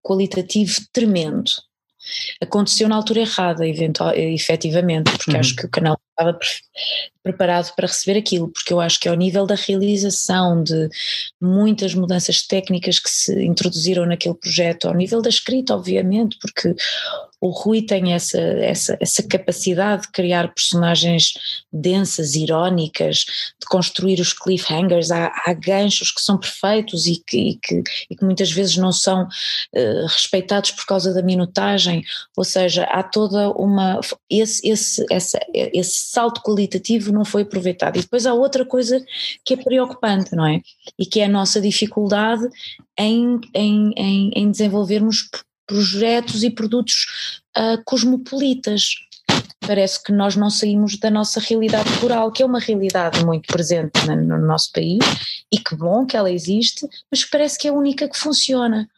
[0.00, 1.50] qualitativo tremendo.
[2.40, 5.40] Aconteceu na altura errada, eventual, efetivamente, porque uhum.
[5.40, 6.38] acho que o canal estava
[7.24, 10.88] preparado para receber aquilo, porque eu acho que ao nível da realização de
[11.40, 16.74] muitas mudanças técnicas que se introduziram naquele projeto, ao nível da escrita, obviamente, porque
[17.42, 21.32] o Rui tem essa, essa, essa capacidade de criar personagens
[21.72, 23.24] densas, irónicas,
[23.60, 28.16] de construir os cliffhangers, há, há ganchos que são perfeitos e que, e que, e
[28.16, 32.04] que muitas vezes não são uh, respeitados por causa da minutagem,
[32.36, 33.98] ou seja, há toda uma.
[34.30, 37.96] Esse, esse, essa, esse salto qualitativo não foi aproveitado.
[37.96, 39.04] E depois há outra coisa
[39.44, 40.60] que é preocupante, não é?
[40.96, 42.48] E que é a nossa dificuldade
[42.96, 45.28] em, em, em, em desenvolvermos
[45.66, 48.94] projetos e produtos uh, cosmopolitas.
[49.60, 53.92] Parece que nós não saímos da nossa realidade rural, que é uma realidade muito presente
[54.06, 54.98] no nosso país
[55.50, 58.88] e que bom que ela existe, mas parece que é a única que funciona.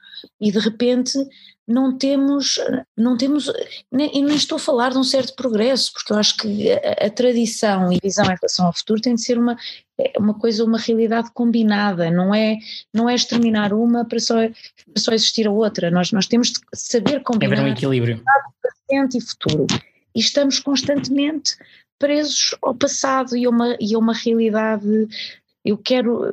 [0.40, 1.18] E de repente
[1.66, 2.58] não temos,
[2.96, 3.50] não temos,
[3.90, 7.06] nem, e nem estou a falar de um certo progresso, porque eu acho que a,
[7.06, 9.56] a, tradição e a visão em relação ao futuro tem de ser uma,
[9.98, 12.58] é uma coisa, uma realidade combinada, não é,
[12.92, 16.60] não é exterminar uma para só, para só existir a outra, nós, nós temos de
[16.74, 18.22] saber combinar é um equilíbrio.
[18.86, 19.66] presente e futuro,
[20.14, 21.56] e estamos constantemente
[21.98, 25.08] presos ao passado e a uma, e a uma realidade,
[25.64, 26.30] eu quero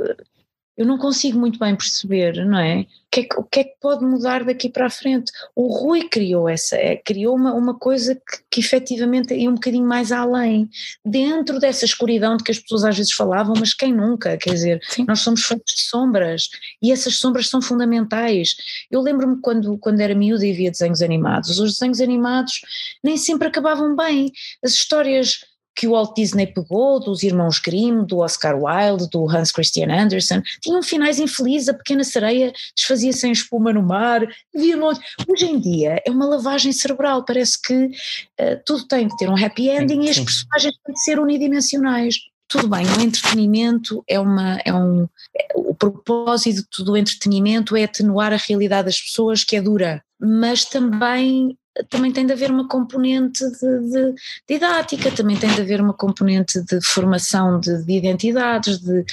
[0.77, 2.81] eu não consigo muito bem perceber, não é?
[2.81, 5.31] O que é que, que, é que pode mudar daqui para a frente?
[5.53, 9.85] O Rui criou essa, é, criou uma, uma coisa que, que efetivamente ia um bocadinho
[9.85, 10.69] mais além,
[11.05, 14.37] dentro dessa escuridão de que as pessoas às vezes falavam, mas quem nunca?
[14.37, 15.05] Quer dizer, Sim.
[15.07, 16.49] nós somos feitos de sombras
[16.81, 18.55] e essas sombras são fundamentais.
[18.89, 22.61] Eu lembro-me quando, quando era miúda e via desenhos animados, os desenhos animados
[23.03, 24.31] nem sempre acabavam bem,
[24.63, 29.51] as histórias que o Walt Disney pegou dos irmãos Grimm, do Oscar Wilde, do Hans
[29.51, 34.21] Christian Andersen, tinham finais infelizes, a pequena sereia desfazia-se em espuma no mar,
[34.53, 34.99] via longe.
[35.27, 39.35] Hoje em dia é uma lavagem cerebral, parece que uh, tudo tem que ter um
[39.35, 42.15] happy ending sim, e as personagens têm que ser unidimensionais.
[42.47, 44.59] Tudo bem, o entretenimento é uma.
[44.65, 49.61] É um, é, o propósito do entretenimento é atenuar a realidade das pessoas, que é
[49.61, 51.57] dura, mas também
[51.89, 54.15] também tem de haver uma componente de, de, de,
[54.47, 59.05] didática, também tem de haver uma componente de formação de, de identidades, de,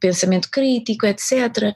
[0.00, 1.74] pensamento crítico, etc.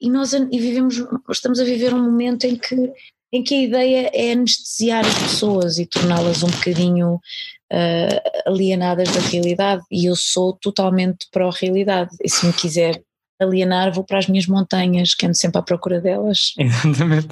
[0.00, 2.92] E nós e vivemos, estamos a viver um momento em que,
[3.32, 7.14] em que a ideia é anestesiar as pessoas e torná-las um bocadinho
[7.72, 13.02] uh, alienadas da realidade, e eu sou totalmente pró-realidade, e se me quiser
[13.40, 16.54] alienar, vou para as minhas montanhas, que ando sempre à procura delas.
[16.58, 17.28] Exatamente.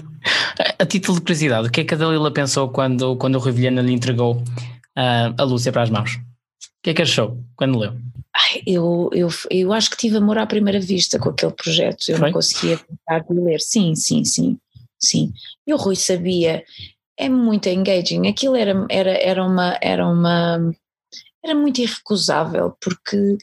[0.78, 3.52] A título de curiosidade, o que é que a Dalila pensou quando, quando o Rui
[3.52, 6.14] Vilhena lhe entregou uh, a Lúcia para as mãos?
[6.14, 7.92] O que é que achou quando leu?
[8.34, 12.18] Ai, eu, eu, eu acho que tive amor à primeira vista com aquele projeto, eu
[12.18, 12.28] Foi?
[12.28, 13.60] não conseguia parar de ler.
[13.60, 14.58] Sim, sim, sim,
[14.98, 15.32] sim.
[15.66, 16.62] E o Rui sabia,
[17.18, 20.74] é muito engaging, aquilo era, era, era uma, era uma,
[21.42, 23.38] era muito irrecusável, porque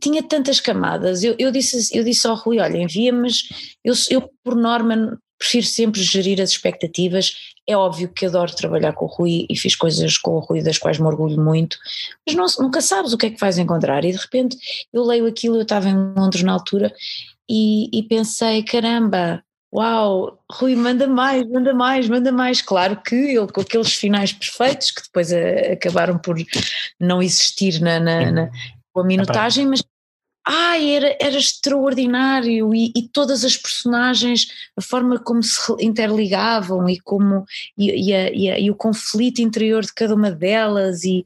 [0.00, 1.22] tinha tantas camadas.
[1.22, 3.48] Eu, eu, disse, eu disse ao Rui: olha, envia, mas
[3.84, 7.34] eu, eu, por norma, prefiro sempre gerir as expectativas.
[7.66, 10.78] É óbvio que adoro trabalhar com o Rui e fiz coisas com o Rui das
[10.78, 11.78] quais me orgulho muito,
[12.26, 14.04] mas não, nunca sabes o que é que vais encontrar.
[14.04, 14.56] E de repente
[14.92, 16.92] eu leio aquilo, eu estava em Londres na altura
[17.48, 22.60] e, e pensei: caramba, Uau, Rui, manda mais, manda mais, manda mais.
[22.60, 26.36] Claro que ele, com aqueles finais perfeitos que depois a, eh, acabaram por
[26.98, 28.50] não existir na, na, na,
[28.92, 29.82] com a minutagem, mas
[30.46, 32.74] ai, era, era extraordinário.
[32.74, 37.44] E, e, todas as personagens, a forma como se interligavam e como
[37.76, 41.24] e, e, a, e, a, e o conflito interior de cada uma delas e,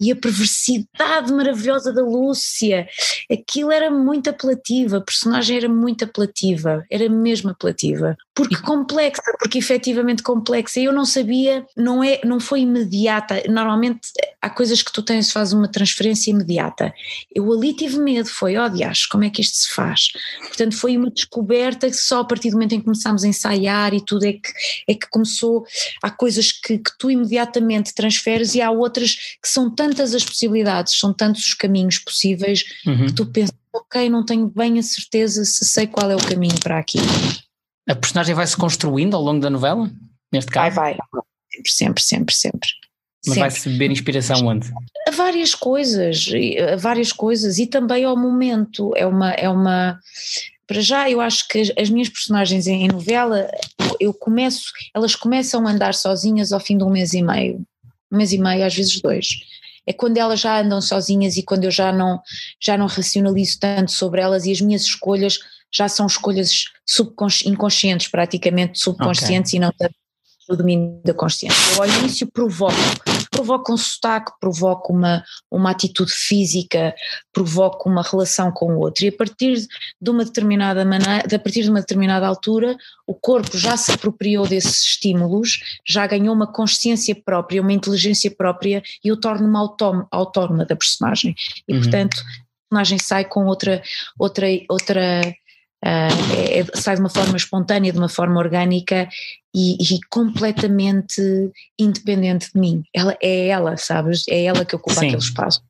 [0.00, 2.88] e a perversidade maravilhosa da Lúcia,
[3.30, 9.58] aquilo era muito apelativa, a personagem era muito apelativa, era mesmo apelativa, porque complexa, porque
[9.58, 14.08] efetivamente complexa, eu não sabia, não é, não foi imediata, normalmente
[14.40, 16.92] há coisas que tu tens, faz uma transferência imediata,
[17.34, 20.08] eu ali tive medo, foi, oh diacho, como é que isto se faz?
[20.40, 23.94] Portanto foi uma descoberta que só a partir do momento em que começámos a ensaiar
[23.94, 24.52] e tudo é que,
[24.88, 25.64] é que começou,
[26.02, 30.98] há coisas que, que tu imediatamente transferes e há outras que são tantas as possibilidades,
[30.98, 33.06] são tantos os caminhos possíveis uhum.
[33.06, 36.58] que tu pensas, ok, não tenho bem a certeza se sei qual é o caminho
[36.60, 36.98] para aqui.
[37.88, 39.90] A personagem vai se construindo ao longo da novela?
[40.32, 40.76] Neste caso?
[40.76, 41.22] Vai, vai.
[41.66, 42.68] Sempre, sempre, sempre, sempre.
[43.26, 44.70] Mas vai-se beber inspiração onde?
[45.06, 46.26] A várias coisas,
[46.72, 48.92] a várias coisas e também ao momento.
[48.96, 49.98] É uma, é uma.
[50.66, 53.50] Para já, eu acho que as, as minhas personagens em, em novela,
[53.98, 57.60] eu começo, elas começam a andar sozinhas ao fim de um mês e meio,
[58.10, 59.26] um mês e meio, às vezes dois
[59.90, 62.20] é quando elas já andam sozinhas e quando eu já não,
[62.62, 65.40] já não racionalizo tanto sobre elas e as minhas escolhas
[65.72, 66.64] já são escolhas
[67.44, 69.58] inconscientes, praticamente subconscientes okay.
[69.58, 69.94] e não tanto
[70.48, 71.58] do domínio da consciência.
[71.74, 72.76] Eu ao início provoco,
[73.28, 76.94] provoca um sotaque, provoca uma, uma atitude física,
[77.32, 79.04] provoca uma relação com o outro.
[79.04, 79.66] E a partir
[80.00, 84.46] de uma determinada maneira, a partir de uma determinada altura, o corpo já se apropriou
[84.46, 89.60] desses estímulos, já ganhou uma consciência própria, uma inteligência própria e o torna uma
[90.10, 91.34] autónoma da personagem.
[91.66, 91.80] E uhum.
[91.80, 93.82] portanto, a personagem sai com outra,
[94.18, 95.34] outra, outra
[95.84, 99.08] uh, é, sai de uma forma espontânea, de uma forma orgânica
[99.54, 101.22] e, e, completamente
[101.78, 102.82] independente de mim.
[102.94, 104.24] Ela é ela, sabes?
[104.28, 105.06] É ela que ocupa Sim.
[105.06, 105.62] aquele espaço.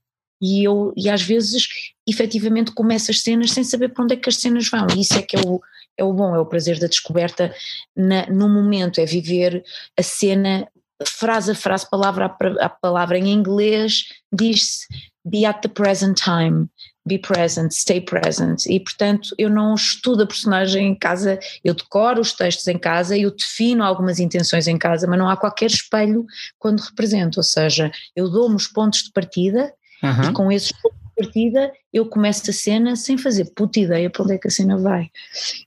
[0.42, 1.68] E eu, e às vezes,
[2.09, 4.87] efetivamente, começo as cenas sem saber para onde é que as cenas vão.
[4.96, 5.61] E isso é que é o,
[5.99, 7.55] é o bom, é o prazer da descoberta
[7.94, 9.62] na, no momento, é viver
[9.99, 10.66] a cena
[11.07, 13.18] frase a frase, palavra a palavra.
[13.18, 14.87] Em inglês diz-se
[15.25, 16.68] be at the present time
[17.06, 18.66] be present, stay present.
[18.66, 23.16] E, portanto, eu não estudo a personagem em casa, eu decoro os textos em casa,
[23.16, 26.26] eu defino algumas intenções em casa, mas não há qualquer espelho
[26.58, 27.40] quando represento.
[27.40, 30.30] Ou seja, eu dou-me os pontos de partida uhum.
[30.30, 34.22] e com esses pontos de partida eu começo a cena sem fazer puta ideia para
[34.22, 35.10] onde é que a cena vai.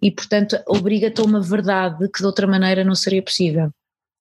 [0.02, 3.72] E, portanto, obriga-te a uma verdade que de outra maneira não seria possível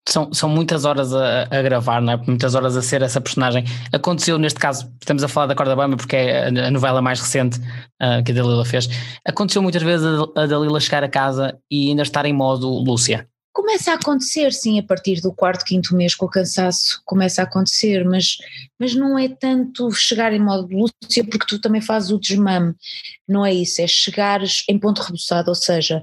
[0.08, 2.16] são, são muitas horas a, a, gravar, não é?
[2.16, 3.64] Muitas horas a ser essa personagem.
[3.92, 7.20] Aconteceu neste caso, estamos a falar da Corda Bamba porque é a, a novela mais
[7.20, 8.88] recente uh, que a Dalila fez.
[9.24, 13.28] Aconteceu muitas vezes a, a Dalila chegar a casa e ainda estar em modo Lúcia.
[13.54, 17.44] Começa a acontecer, sim, a partir do quarto, quinto mês com o cansaço, começa a
[17.44, 18.38] acontecer, mas,
[18.80, 22.74] mas não é tanto chegar em modo Lúcia porque tu também fazes o desmame,
[23.28, 26.02] não é isso, é chegares em ponto rebuçado, ou seja,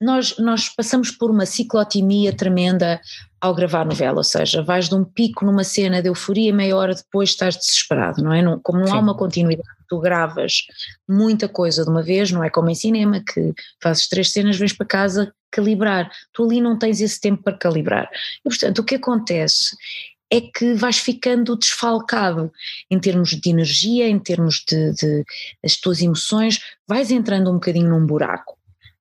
[0.00, 3.00] nós, nós passamos por uma ciclotimia tremenda
[3.40, 6.94] ao gravar novela, ou seja, vais de um pico numa cena de euforia, meia hora
[6.94, 8.42] depois estás desesperado, não é?
[8.42, 8.92] Não, como não Sim.
[8.94, 10.66] há uma continuidade, tu gravas
[11.08, 14.72] muita coisa de uma vez, não é como em cinema que fazes três cenas, vens
[14.72, 18.10] para casa calibrar, tu ali não tens esse tempo para calibrar.
[18.44, 19.76] E portanto, o que acontece
[20.30, 22.52] é que vais ficando desfalcado
[22.90, 25.24] em termos de energia, em termos de, de
[25.64, 28.57] as tuas emoções, vais entrando um bocadinho num buraco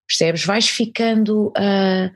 [0.08, 0.46] percebes?
[0.46, 2.12] Vais ficando uh,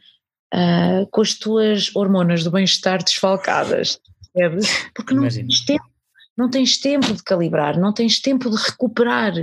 [0.54, 4.00] uh, com as tuas hormonas do bem-estar desfalcadas,
[4.34, 4.68] percebes?
[4.96, 5.92] Porque não tens tempo.
[6.38, 9.34] Não tens tempo de calibrar, não tens tempo de recuperar.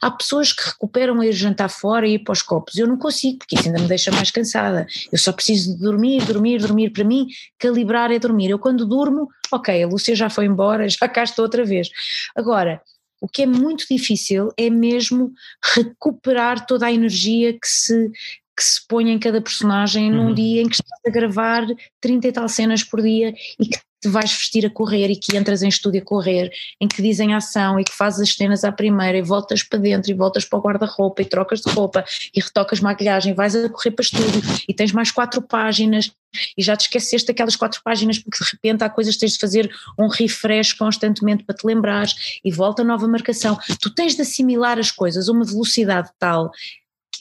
[0.00, 2.76] Há pessoas que recuperam a ir jantar fora e ir para os copos.
[2.76, 4.86] Eu não consigo, porque isso ainda me deixa mais cansada.
[5.12, 6.90] Eu só preciso de dormir, dormir, dormir.
[6.90, 8.48] Para mim, calibrar é dormir.
[8.48, 11.90] Eu, quando durmo, ok, a Lúcia já foi embora, já cá estou outra vez.
[12.34, 12.80] Agora,
[13.20, 15.32] o que é muito difícil é mesmo
[15.74, 18.10] recuperar toda a energia que se,
[18.56, 20.28] que se põe em cada personagem uhum.
[20.28, 21.66] num dia em que estás a gravar
[22.00, 25.36] 30 e tal cenas por dia e que te vais vestir a correr e que
[25.36, 28.70] entras em estúdio a correr, em que dizem ação e que fazes as cenas à
[28.70, 32.40] primeira e voltas para dentro e voltas para o guarda-roupa e trocas de roupa e
[32.40, 36.12] retocas maquilhagem, vais a correr para estúdio e tens mais quatro páginas
[36.56, 39.38] e já te esqueceste daquelas quatro páginas porque de repente há coisas que tens de
[39.38, 43.58] fazer um refresh constantemente para te lembrares e volta a nova marcação.
[43.80, 46.52] Tu tens de assimilar as coisas a uma velocidade tal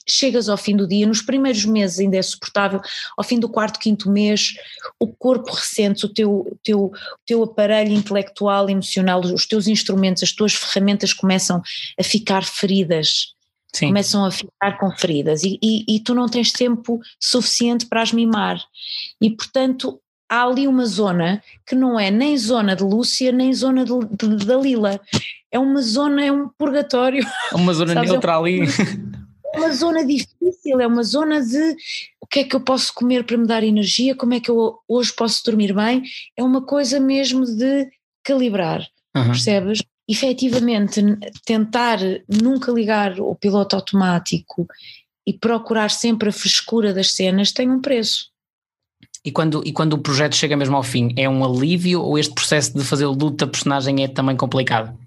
[0.10, 2.80] chegas ao fim do dia, nos primeiros meses ainda é suportável,
[3.18, 4.54] ao fim do quarto, quinto mês,
[5.00, 6.92] o corpo ressente, o teu, teu,
[7.26, 11.62] teu aparelho intelectual, emocional, os teus instrumentos, as tuas ferramentas começam
[12.00, 13.36] a ficar feridas.
[13.74, 13.88] Sim.
[13.88, 18.12] Começam a ficar com feridas e, e, e tu não tens tempo suficiente para as
[18.12, 18.60] mimar.
[19.22, 23.86] E portanto há ali uma zona que não é nem zona de Lúcia nem zona
[23.86, 24.38] de, de.
[25.52, 27.26] É uma zona, é um purgatório.
[27.52, 28.62] É uma zona neutra ali.
[29.54, 31.76] É uma zona difícil, é uma zona de
[32.22, 34.78] o que é que eu posso comer para me dar energia, como é que eu
[34.88, 36.04] hoje posso dormir bem,
[36.36, 37.90] é uma coisa mesmo de
[38.24, 39.28] calibrar, uhum.
[39.28, 39.82] percebes?
[40.10, 41.02] Efetivamente,
[41.46, 44.68] tentar nunca ligar o piloto automático
[45.26, 48.30] e procurar sempre a frescura das cenas tem um preço.
[49.24, 52.34] E quando, e quando o projeto chega mesmo ao fim, é um alívio ou este
[52.34, 54.98] processo de fazer o luto da personagem é também complicado?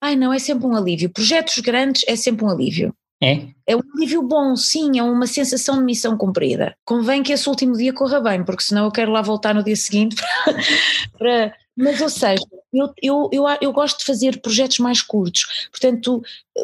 [0.00, 1.10] Ai não, é sempre um alívio.
[1.10, 2.94] Projetos grandes é sempre um alívio.
[3.22, 3.48] É?
[3.66, 6.74] É um alívio bom, sim, é uma sensação de missão cumprida.
[6.84, 9.76] Convém que esse último dia corra bem, porque senão eu quero lá voltar no dia
[9.76, 10.54] seguinte para,
[11.18, 15.68] para mas, ou seja, eu, eu, eu, eu gosto de fazer projetos mais curtos.
[15.70, 16.22] Portanto,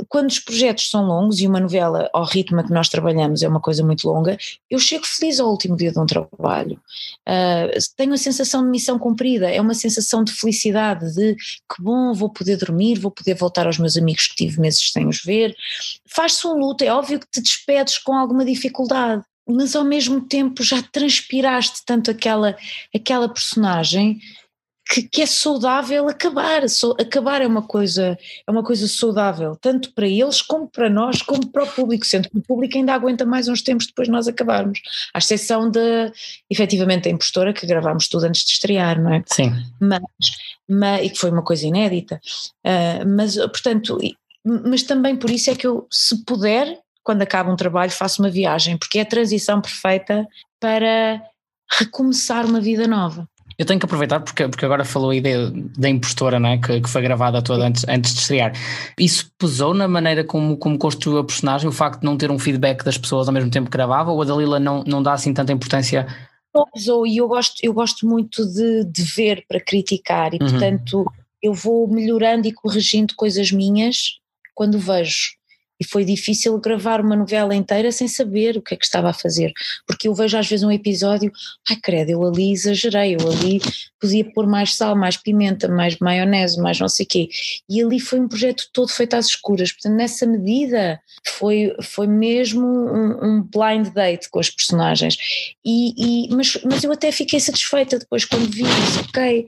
[0.09, 3.61] quando os projetos são longos e uma novela ao ritmo que nós trabalhamos é uma
[3.61, 4.37] coisa muito longa,
[4.71, 6.81] eu chego feliz ao último dia de um trabalho.
[7.29, 12.12] Uh, tenho a sensação de missão cumprida, é uma sensação de felicidade, de que bom,
[12.12, 15.57] vou poder dormir, vou poder voltar aos meus amigos que tive meses sem os ver.
[16.07, 20.61] Faz-se um luto, é óbvio que te despedes com alguma dificuldade mas ao mesmo tempo
[20.64, 22.57] já transpiraste tanto aquela,
[22.93, 24.20] aquela personagem
[24.89, 26.68] que, que, é saudável acabar.
[26.68, 28.16] So, acabar é uma coisa
[28.47, 32.30] é uma coisa saudável, tanto para eles como para nós, como para o público, sendo
[32.30, 34.80] que o público ainda aguenta mais uns tempos depois de nós acabarmos.
[35.12, 36.12] À exceção de,
[36.49, 39.22] efetivamente, da impostora, que gravámos tudo antes de estrear, não é?
[39.26, 39.53] Sim.
[39.80, 40.03] Mas,
[40.68, 42.20] mas e que foi uma coisa inédita.
[42.64, 43.99] Uh, mas, portanto,
[44.45, 48.30] mas também por isso é que eu, se puder, quando acaba um trabalho, faço uma
[48.30, 50.26] viagem, porque é a transição perfeita
[50.61, 51.20] para
[51.78, 53.28] recomeçar uma vida nova.
[53.59, 56.59] Eu tenho que aproveitar porque, porque agora falou aí de, da impostora, não é?
[56.59, 58.53] que, que foi gravada toda antes, antes de estrear.
[58.99, 62.39] Isso pesou na maneira como, como construiu a personagem, o facto de não ter um
[62.39, 65.33] feedback das pessoas ao mesmo tempo que gravava, ou a Dalila não, não dá assim
[65.33, 66.07] tanta importância?
[66.75, 70.51] Pesou, e eu gosto, eu gosto muito de, de ver para criticar, e uhum.
[70.51, 71.05] portanto
[71.43, 74.19] eu vou melhorando e corrigindo coisas minhas
[74.55, 75.36] quando vejo
[75.81, 79.12] e foi difícil gravar uma novela inteira sem saber o que é que estava a
[79.12, 79.53] fazer,
[79.87, 81.31] porque eu vejo às vezes um episódio,
[81.68, 83.61] ai credo, eu ali exagerei, eu ali
[84.01, 87.29] podia pôr mais sal, mais pimenta, mais maionese, mais não sei o quê,
[87.68, 92.66] e ali foi um projeto todo feito às escuras, portanto nessa medida foi, foi mesmo
[92.66, 95.16] um, um blind date com os personagens,
[95.64, 99.47] e, e, mas, mas eu até fiquei satisfeita depois quando vi isso, ok,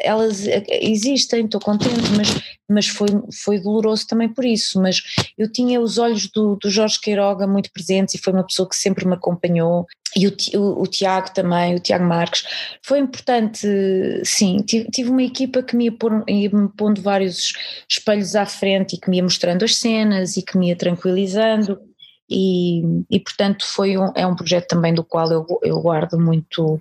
[0.00, 3.08] elas existem, estou contente, mas, mas foi,
[3.42, 4.80] foi doloroso também por isso.
[4.80, 5.02] Mas
[5.36, 8.76] eu tinha os olhos do, do Jorge Queiroga muito presentes e foi uma pessoa que
[8.76, 9.86] sempre me acompanhou.
[10.16, 12.44] E o, o, o Tiago também, o Tiago Marques.
[12.82, 13.66] Foi importante,
[14.24, 14.58] sim.
[14.58, 15.92] Tive, tive uma equipa que me ia,
[16.28, 17.52] ia me pondo vários
[17.88, 21.80] espelhos à frente e que me ia mostrando as cenas e que me ia tranquilizando.
[22.30, 26.80] E, e portanto foi um, é um projeto também do qual eu, eu guardo muito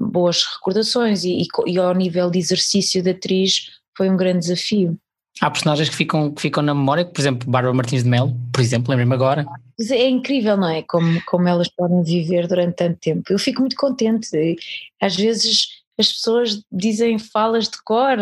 [0.00, 4.96] boas recordações e, e, e ao nível de exercício da atriz foi um grande desafio.
[5.40, 8.60] Há personagens que ficam, que ficam na memória, por exemplo, Bárbara Martins de Melo, por
[8.60, 9.46] exemplo, lembrei-me agora.
[9.90, 10.82] É incrível, não é?
[10.82, 13.22] Como, como elas podem viver durante tanto tempo.
[13.30, 14.56] Eu fico muito contente.
[15.00, 18.18] Às vezes as pessoas dizem falas de cor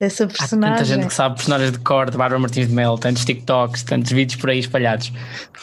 [0.00, 0.74] dessa personagem.
[0.74, 3.82] Há tanta gente que sabe personagens de cor de Bárbara Martins de Melo, tantos TikToks,
[3.84, 5.12] tantos vídeos por aí espalhados.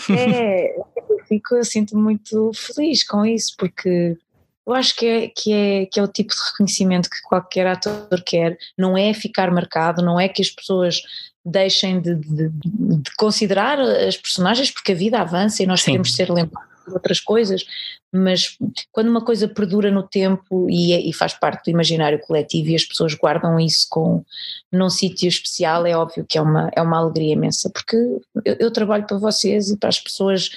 [0.09, 4.17] É, eu fico, eu sinto muito feliz com isso, porque
[4.69, 8.21] eu acho que é, que, é, que é o tipo de reconhecimento que qualquer ator
[8.23, 11.01] quer, não é ficar marcado, não é que as pessoas
[11.43, 15.85] deixem de, de, de considerar as personagens, porque a vida avança e nós Sim.
[15.85, 17.65] queremos ser lembrados de outras coisas,
[18.13, 18.57] mas
[18.91, 22.75] quando uma coisa perdura no tempo e, é, e, faz parte do imaginário coletivo e
[22.75, 24.23] as pessoas guardam isso com
[24.71, 27.95] num sítio especial, é óbvio que é uma, é uma alegria imensa, porque
[28.45, 30.51] eu, eu trabalho para vocês e para as pessoas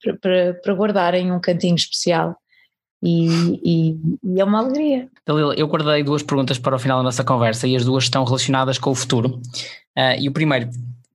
[0.00, 2.36] para, para, para guardarem um cantinho especial.
[3.02, 3.28] E,
[3.62, 5.08] e, e, é uma alegria.
[5.26, 8.24] Dalila, eu guardei duas perguntas para o final da nossa conversa e as duas estão
[8.24, 9.40] relacionadas com o futuro.
[9.96, 10.68] Uh, e o primeiro,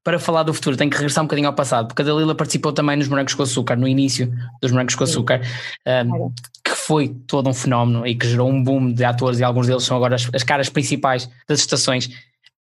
[0.04, 2.72] para falar do futuro, tenho que regressar um bocadinho ao passado, porque a Dalila participou
[2.72, 4.32] também nos Morangos com Açúcar, no início
[4.62, 5.42] dos Morangos com Açúcar,
[5.88, 9.68] uh, que foi todo um fenómeno e que gerou um boom de atores e alguns
[9.68, 12.10] deles são agora as, as caras principais das estações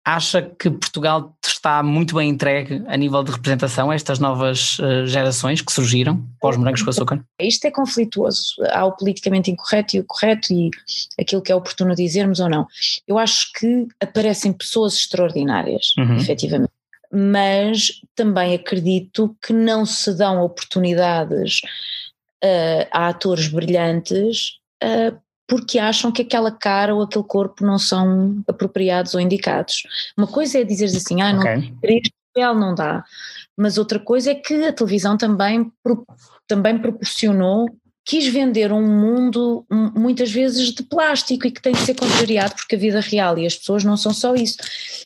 [0.04, 5.06] acha que Portugal está muito bem entregue a nível de representação a estas novas uh,
[5.06, 7.24] gerações que surgiram pós morangos com açúcar?
[7.40, 8.54] Isto é conflituoso.
[8.70, 10.70] Há o politicamente incorreto e o correto e
[11.20, 12.66] aquilo que é oportuno dizermos ou não.
[13.06, 16.16] Eu acho que aparecem pessoas extraordinárias, uhum.
[16.16, 16.72] efetivamente.
[17.12, 21.60] Mas também acredito que não se dão oportunidades
[22.42, 25.18] uh, a atores brilhantes uh,
[25.50, 29.82] porque acham que aquela cara ou aquele corpo não são apropriados ou indicados.
[30.16, 31.74] Uma coisa é dizer assim, ah, não, okay.
[31.82, 33.04] este papel não dá,
[33.58, 35.68] mas outra coisa é que a televisão também,
[36.46, 37.68] também proporcionou,
[38.04, 42.76] quis vender um mundo muitas vezes de plástico e que tem de ser contrariado porque
[42.76, 44.56] a vida real e as pessoas não são só isso.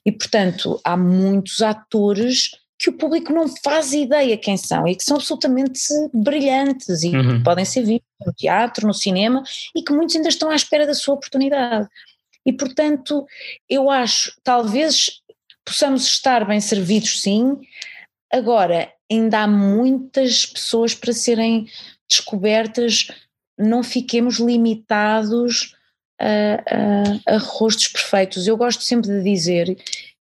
[0.05, 5.05] E portanto há muitos atores que o público não faz ideia quem são e que
[5.05, 5.81] são absolutamente
[6.13, 7.43] brilhantes e uhum.
[7.43, 9.43] podem ser vistos no teatro, no cinema
[9.75, 11.89] e que muitos ainda estão à espera da sua oportunidade.
[12.45, 13.27] E portanto,
[13.69, 15.23] eu acho, talvez
[15.65, 17.57] possamos estar bem servidos sim,
[18.31, 21.67] agora ainda há muitas pessoas para serem
[22.09, 23.09] descobertas,
[23.59, 25.75] não fiquemos limitados
[26.21, 28.47] a, a, a rostos perfeitos.
[28.47, 29.77] Eu gosto sempre de dizer,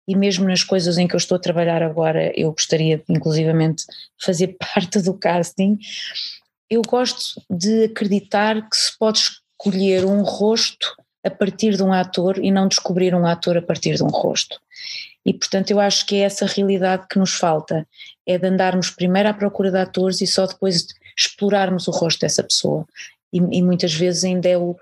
[0.06, 3.84] e mesmo nas coisas em que eu estou a trabalhar agora, eu gostaria inclusivamente
[4.22, 5.78] fazer parte do casting,
[6.68, 10.94] eu gosto de acreditar que se pode escolher um rosto
[11.24, 14.60] a partir de um ator e não descobrir um ator a partir de um rosto.
[15.24, 17.86] E portanto eu acho que é essa realidade que nos falta,
[18.26, 20.86] é de andarmos primeiro à procura de atores e só depois
[21.16, 22.86] explorarmos o rosto dessa pessoa.
[23.32, 24.76] E, e muitas vezes ainda é o,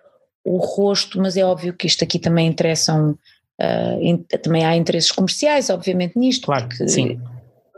[0.45, 3.17] o rosto, mas é óbvio que isto aqui também interessam
[3.61, 6.47] Uh, também há interesses comerciais, obviamente, nisto.
[6.47, 7.21] Claro, sim.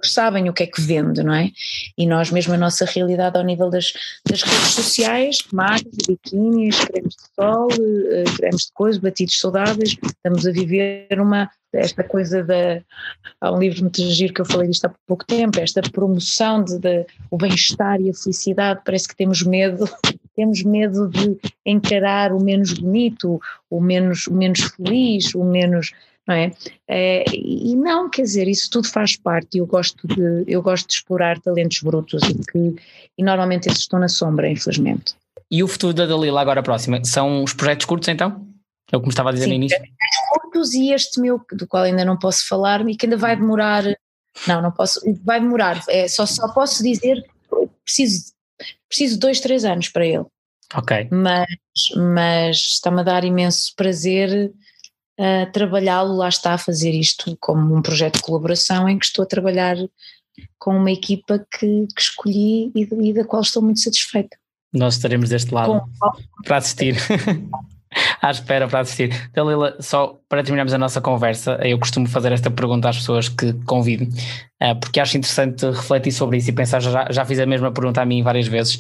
[0.03, 1.51] sabem o que é que vende, não é?
[1.97, 3.93] E nós mesmo a nossa realidade ao nível das,
[4.29, 10.47] das redes sociais, magos, biquínis, cremes de sol, eh, cremes de coisa, batidos saudáveis, estamos
[10.47, 12.81] a viver uma, esta coisa da,
[13.41, 16.79] há um livro muito giro que eu falei disto há pouco tempo, esta promoção de,
[16.79, 19.89] de o bem-estar e a felicidade, parece que temos medo,
[20.35, 25.93] temos medo de encarar o menos bonito, o menos, o menos feliz, o menos
[26.27, 26.53] não é?
[26.89, 27.25] é?
[27.33, 30.95] e não, quer dizer, isso tudo faz parte e eu gosto de, eu gosto de
[30.95, 32.83] explorar talentos brutos e que
[33.17, 35.15] e normalmente esses estão na sombra, infelizmente.
[35.51, 37.05] E o futuro da Dalila agora próxima?
[37.05, 38.47] São os projetos curtos então?
[38.91, 39.79] É o que me estava a dizer Sim, no início?
[40.55, 43.85] curtos e este meu, do qual ainda não posso falar e que ainda vai demorar,
[44.47, 47.25] não, não posso, vai demorar, é, só, só posso dizer,
[47.85, 48.34] preciso,
[48.89, 50.25] preciso de dois, três anos para ele.
[50.75, 51.09] Ok.
[51.11, 51.47] Mas,
[51.97, 54.53] mas está-me a dar imenso prazer
[55.19, 59.23] a trabalhá-lo, lá está a fazer isto como um projeto de colaboração em que estou
[59.23, 59.77] a trabalhar
[60.59, 64.37] com uma equipa que, que escolhi e, e, da qual estou muito satisfeita.
[64.73, 66.43] Nós estaremos deste lado com...
[66.43, 66.97] para assistir.
[68.25, 69.11] à espera para assistir.
[69.35, 73.53] Dalila, só para terminarmos a nossa conversa, eu costumo fazer esta pergunta às pessoas que
[73.65, 74.07] convido,
[74.61, 78.01] eh, porque acho interessante refletir sobre isso e pensar, já, já fiz a mesma pergunta
[78.01, 78.79] a mim várias vezes,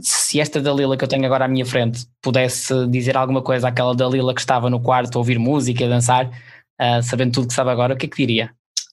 [0.00, 3.94] se esta Dalila que eu tenho agora à minha frente pudesse dizer alguma coisa àquela
[3.94, 7.70] Dalila que estava no quarto a ouvir música, a dançar, uh, sabendo tudo que sabe
[7.70, 8.50] agora, o que é que diria?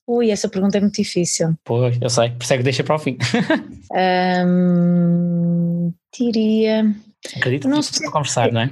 [0.08, 1.54] Ui, essa pergunta é muito difícil.
[1.64, 3.18] Pois, eu sei, por isso é que deixa para o fim.
[4.46, 6.84] um, diria.
[7.36, 8.02] Acredito não sei.
[8.02, 8.70] para conversar, não é?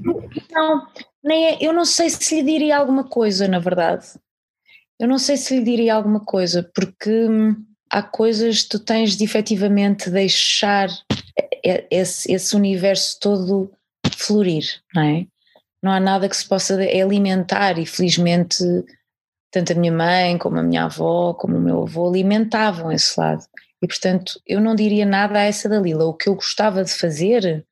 [0.52, 0.86] Não,
[1.22, 4.06] nem é, eu não sei se lhe diria alguma coisa, na verdade.
[5.00, 7.56] Eu não sei se lhe diria alguma coisa, porque hum,
[7.90, 10.88] há coisas que tu tens de efetivamente deixar
[11.90, 13.72] esse, esse universo todo
[14.16, 15.26] florir, não é?
[15.82, 18.64] Não há nada que se possa alimentar e felizmente
[19.50, 23.44] tanto a minha mãe como a minha avó como o meu avô alimentavam esse lado
[23.80, 27.64] e portanto eu não diria nada a essa Dalila, o que eu gostava de fazer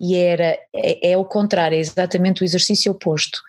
[0.00, 3.40] e era, é, é o contrário, é exatamente o exercício oposto.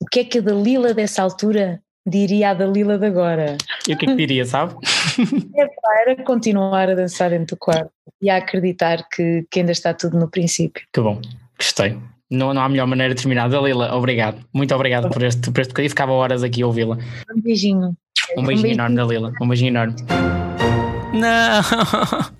[0.00, 3.56] O que é que a Dalila dessa altura diria a Dalila de agora?
[3.88, 4.74] E o que é que diria, sabe?
[5.56, 7.88] É, era continuar a dançar dentro do quarto
[8.20, 10.82] e a acreditar que, que ainda está tudo no princípio.
[10.92, 11.20] Que bom,
[11.56, 11.96] gostei.
[12.28, 13.48] Não, não há melhor maneira de terminar.
[13.48, 14.44] Dalila, obrigado.
[14.52, 15.90] Muito obrigado por este, por este bocadinho.
[15.90, 16.98] Ficava horas aqui a ouvi-la.
[17.34, 17.96] Um beijinho.
[18.36, 19.32] Um beijinho, um beijinho enorme, Dalila.
[19.40, 19.94] Um beijinho enorme.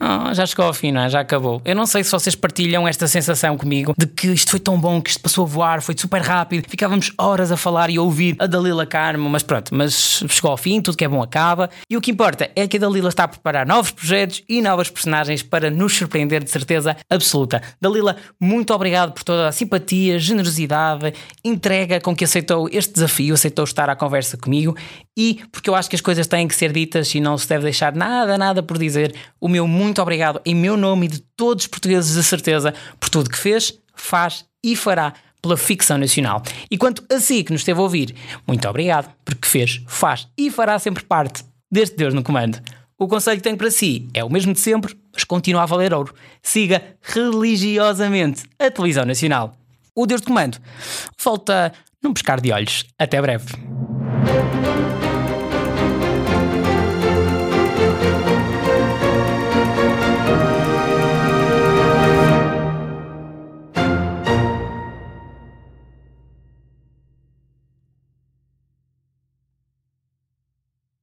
[0.01, 1.09] Não, já chegou ao fim, não é?
[1.09, 1.61] Já acabou.
[1.64, 5.01] Eu não sei se vocês partilham esta sensação comigo de que isto foi tão bom,
[5.01, 8.37] que isto passou a voar, foi super rápido, ficávamos horas a falar e a ouvir
[8.39, 11.70] a Dalila Carmo, mas pronto, mas chegou ao fim, tudo que é bom acaba.
[11.89, 14.91] E o que importa é que a Dalila está a preparar novos projetos e novas
[14.91, 17.62] personagens para nos surpreender de certeza absoluta.
[17.80, 21.14] Dalila, muito obrigado por toda a simpatia, generosidade,
[21.45, 24.76] entrega com que aceitou este desafio, aceitou estar à conversa comigo
[25.16, 27.64] e porque eu acho que as coisas têm que ser ditas e não se deve
[27.64, 31.64] deixar nada, nada por dizer o meu muito obrigado em meu nome e de todos
[31.64, 36.42] os portugueses, de certeza, por tudo que fez, faz e fará pela ficção nacional.
[36.70, 38.14] E quanto a si que nos esteve a ouvir,
[38.46, 42.60] muito obrigado, porque fez, faz e fará sempre parte deste Deus no Comando.
[42.98, 45.92] O conselho que tenho para si é o mesmo de sempre, mas continua a valer
[45.92, 46.14] ouro.
[46.42, 49.54] Siga religiosamente a televisão nacional.
[49.94, 50.58] O Deus de Comando
[51.22, 52.84] volta num pescar de olhos.
[52.98, 53.44] Até breve.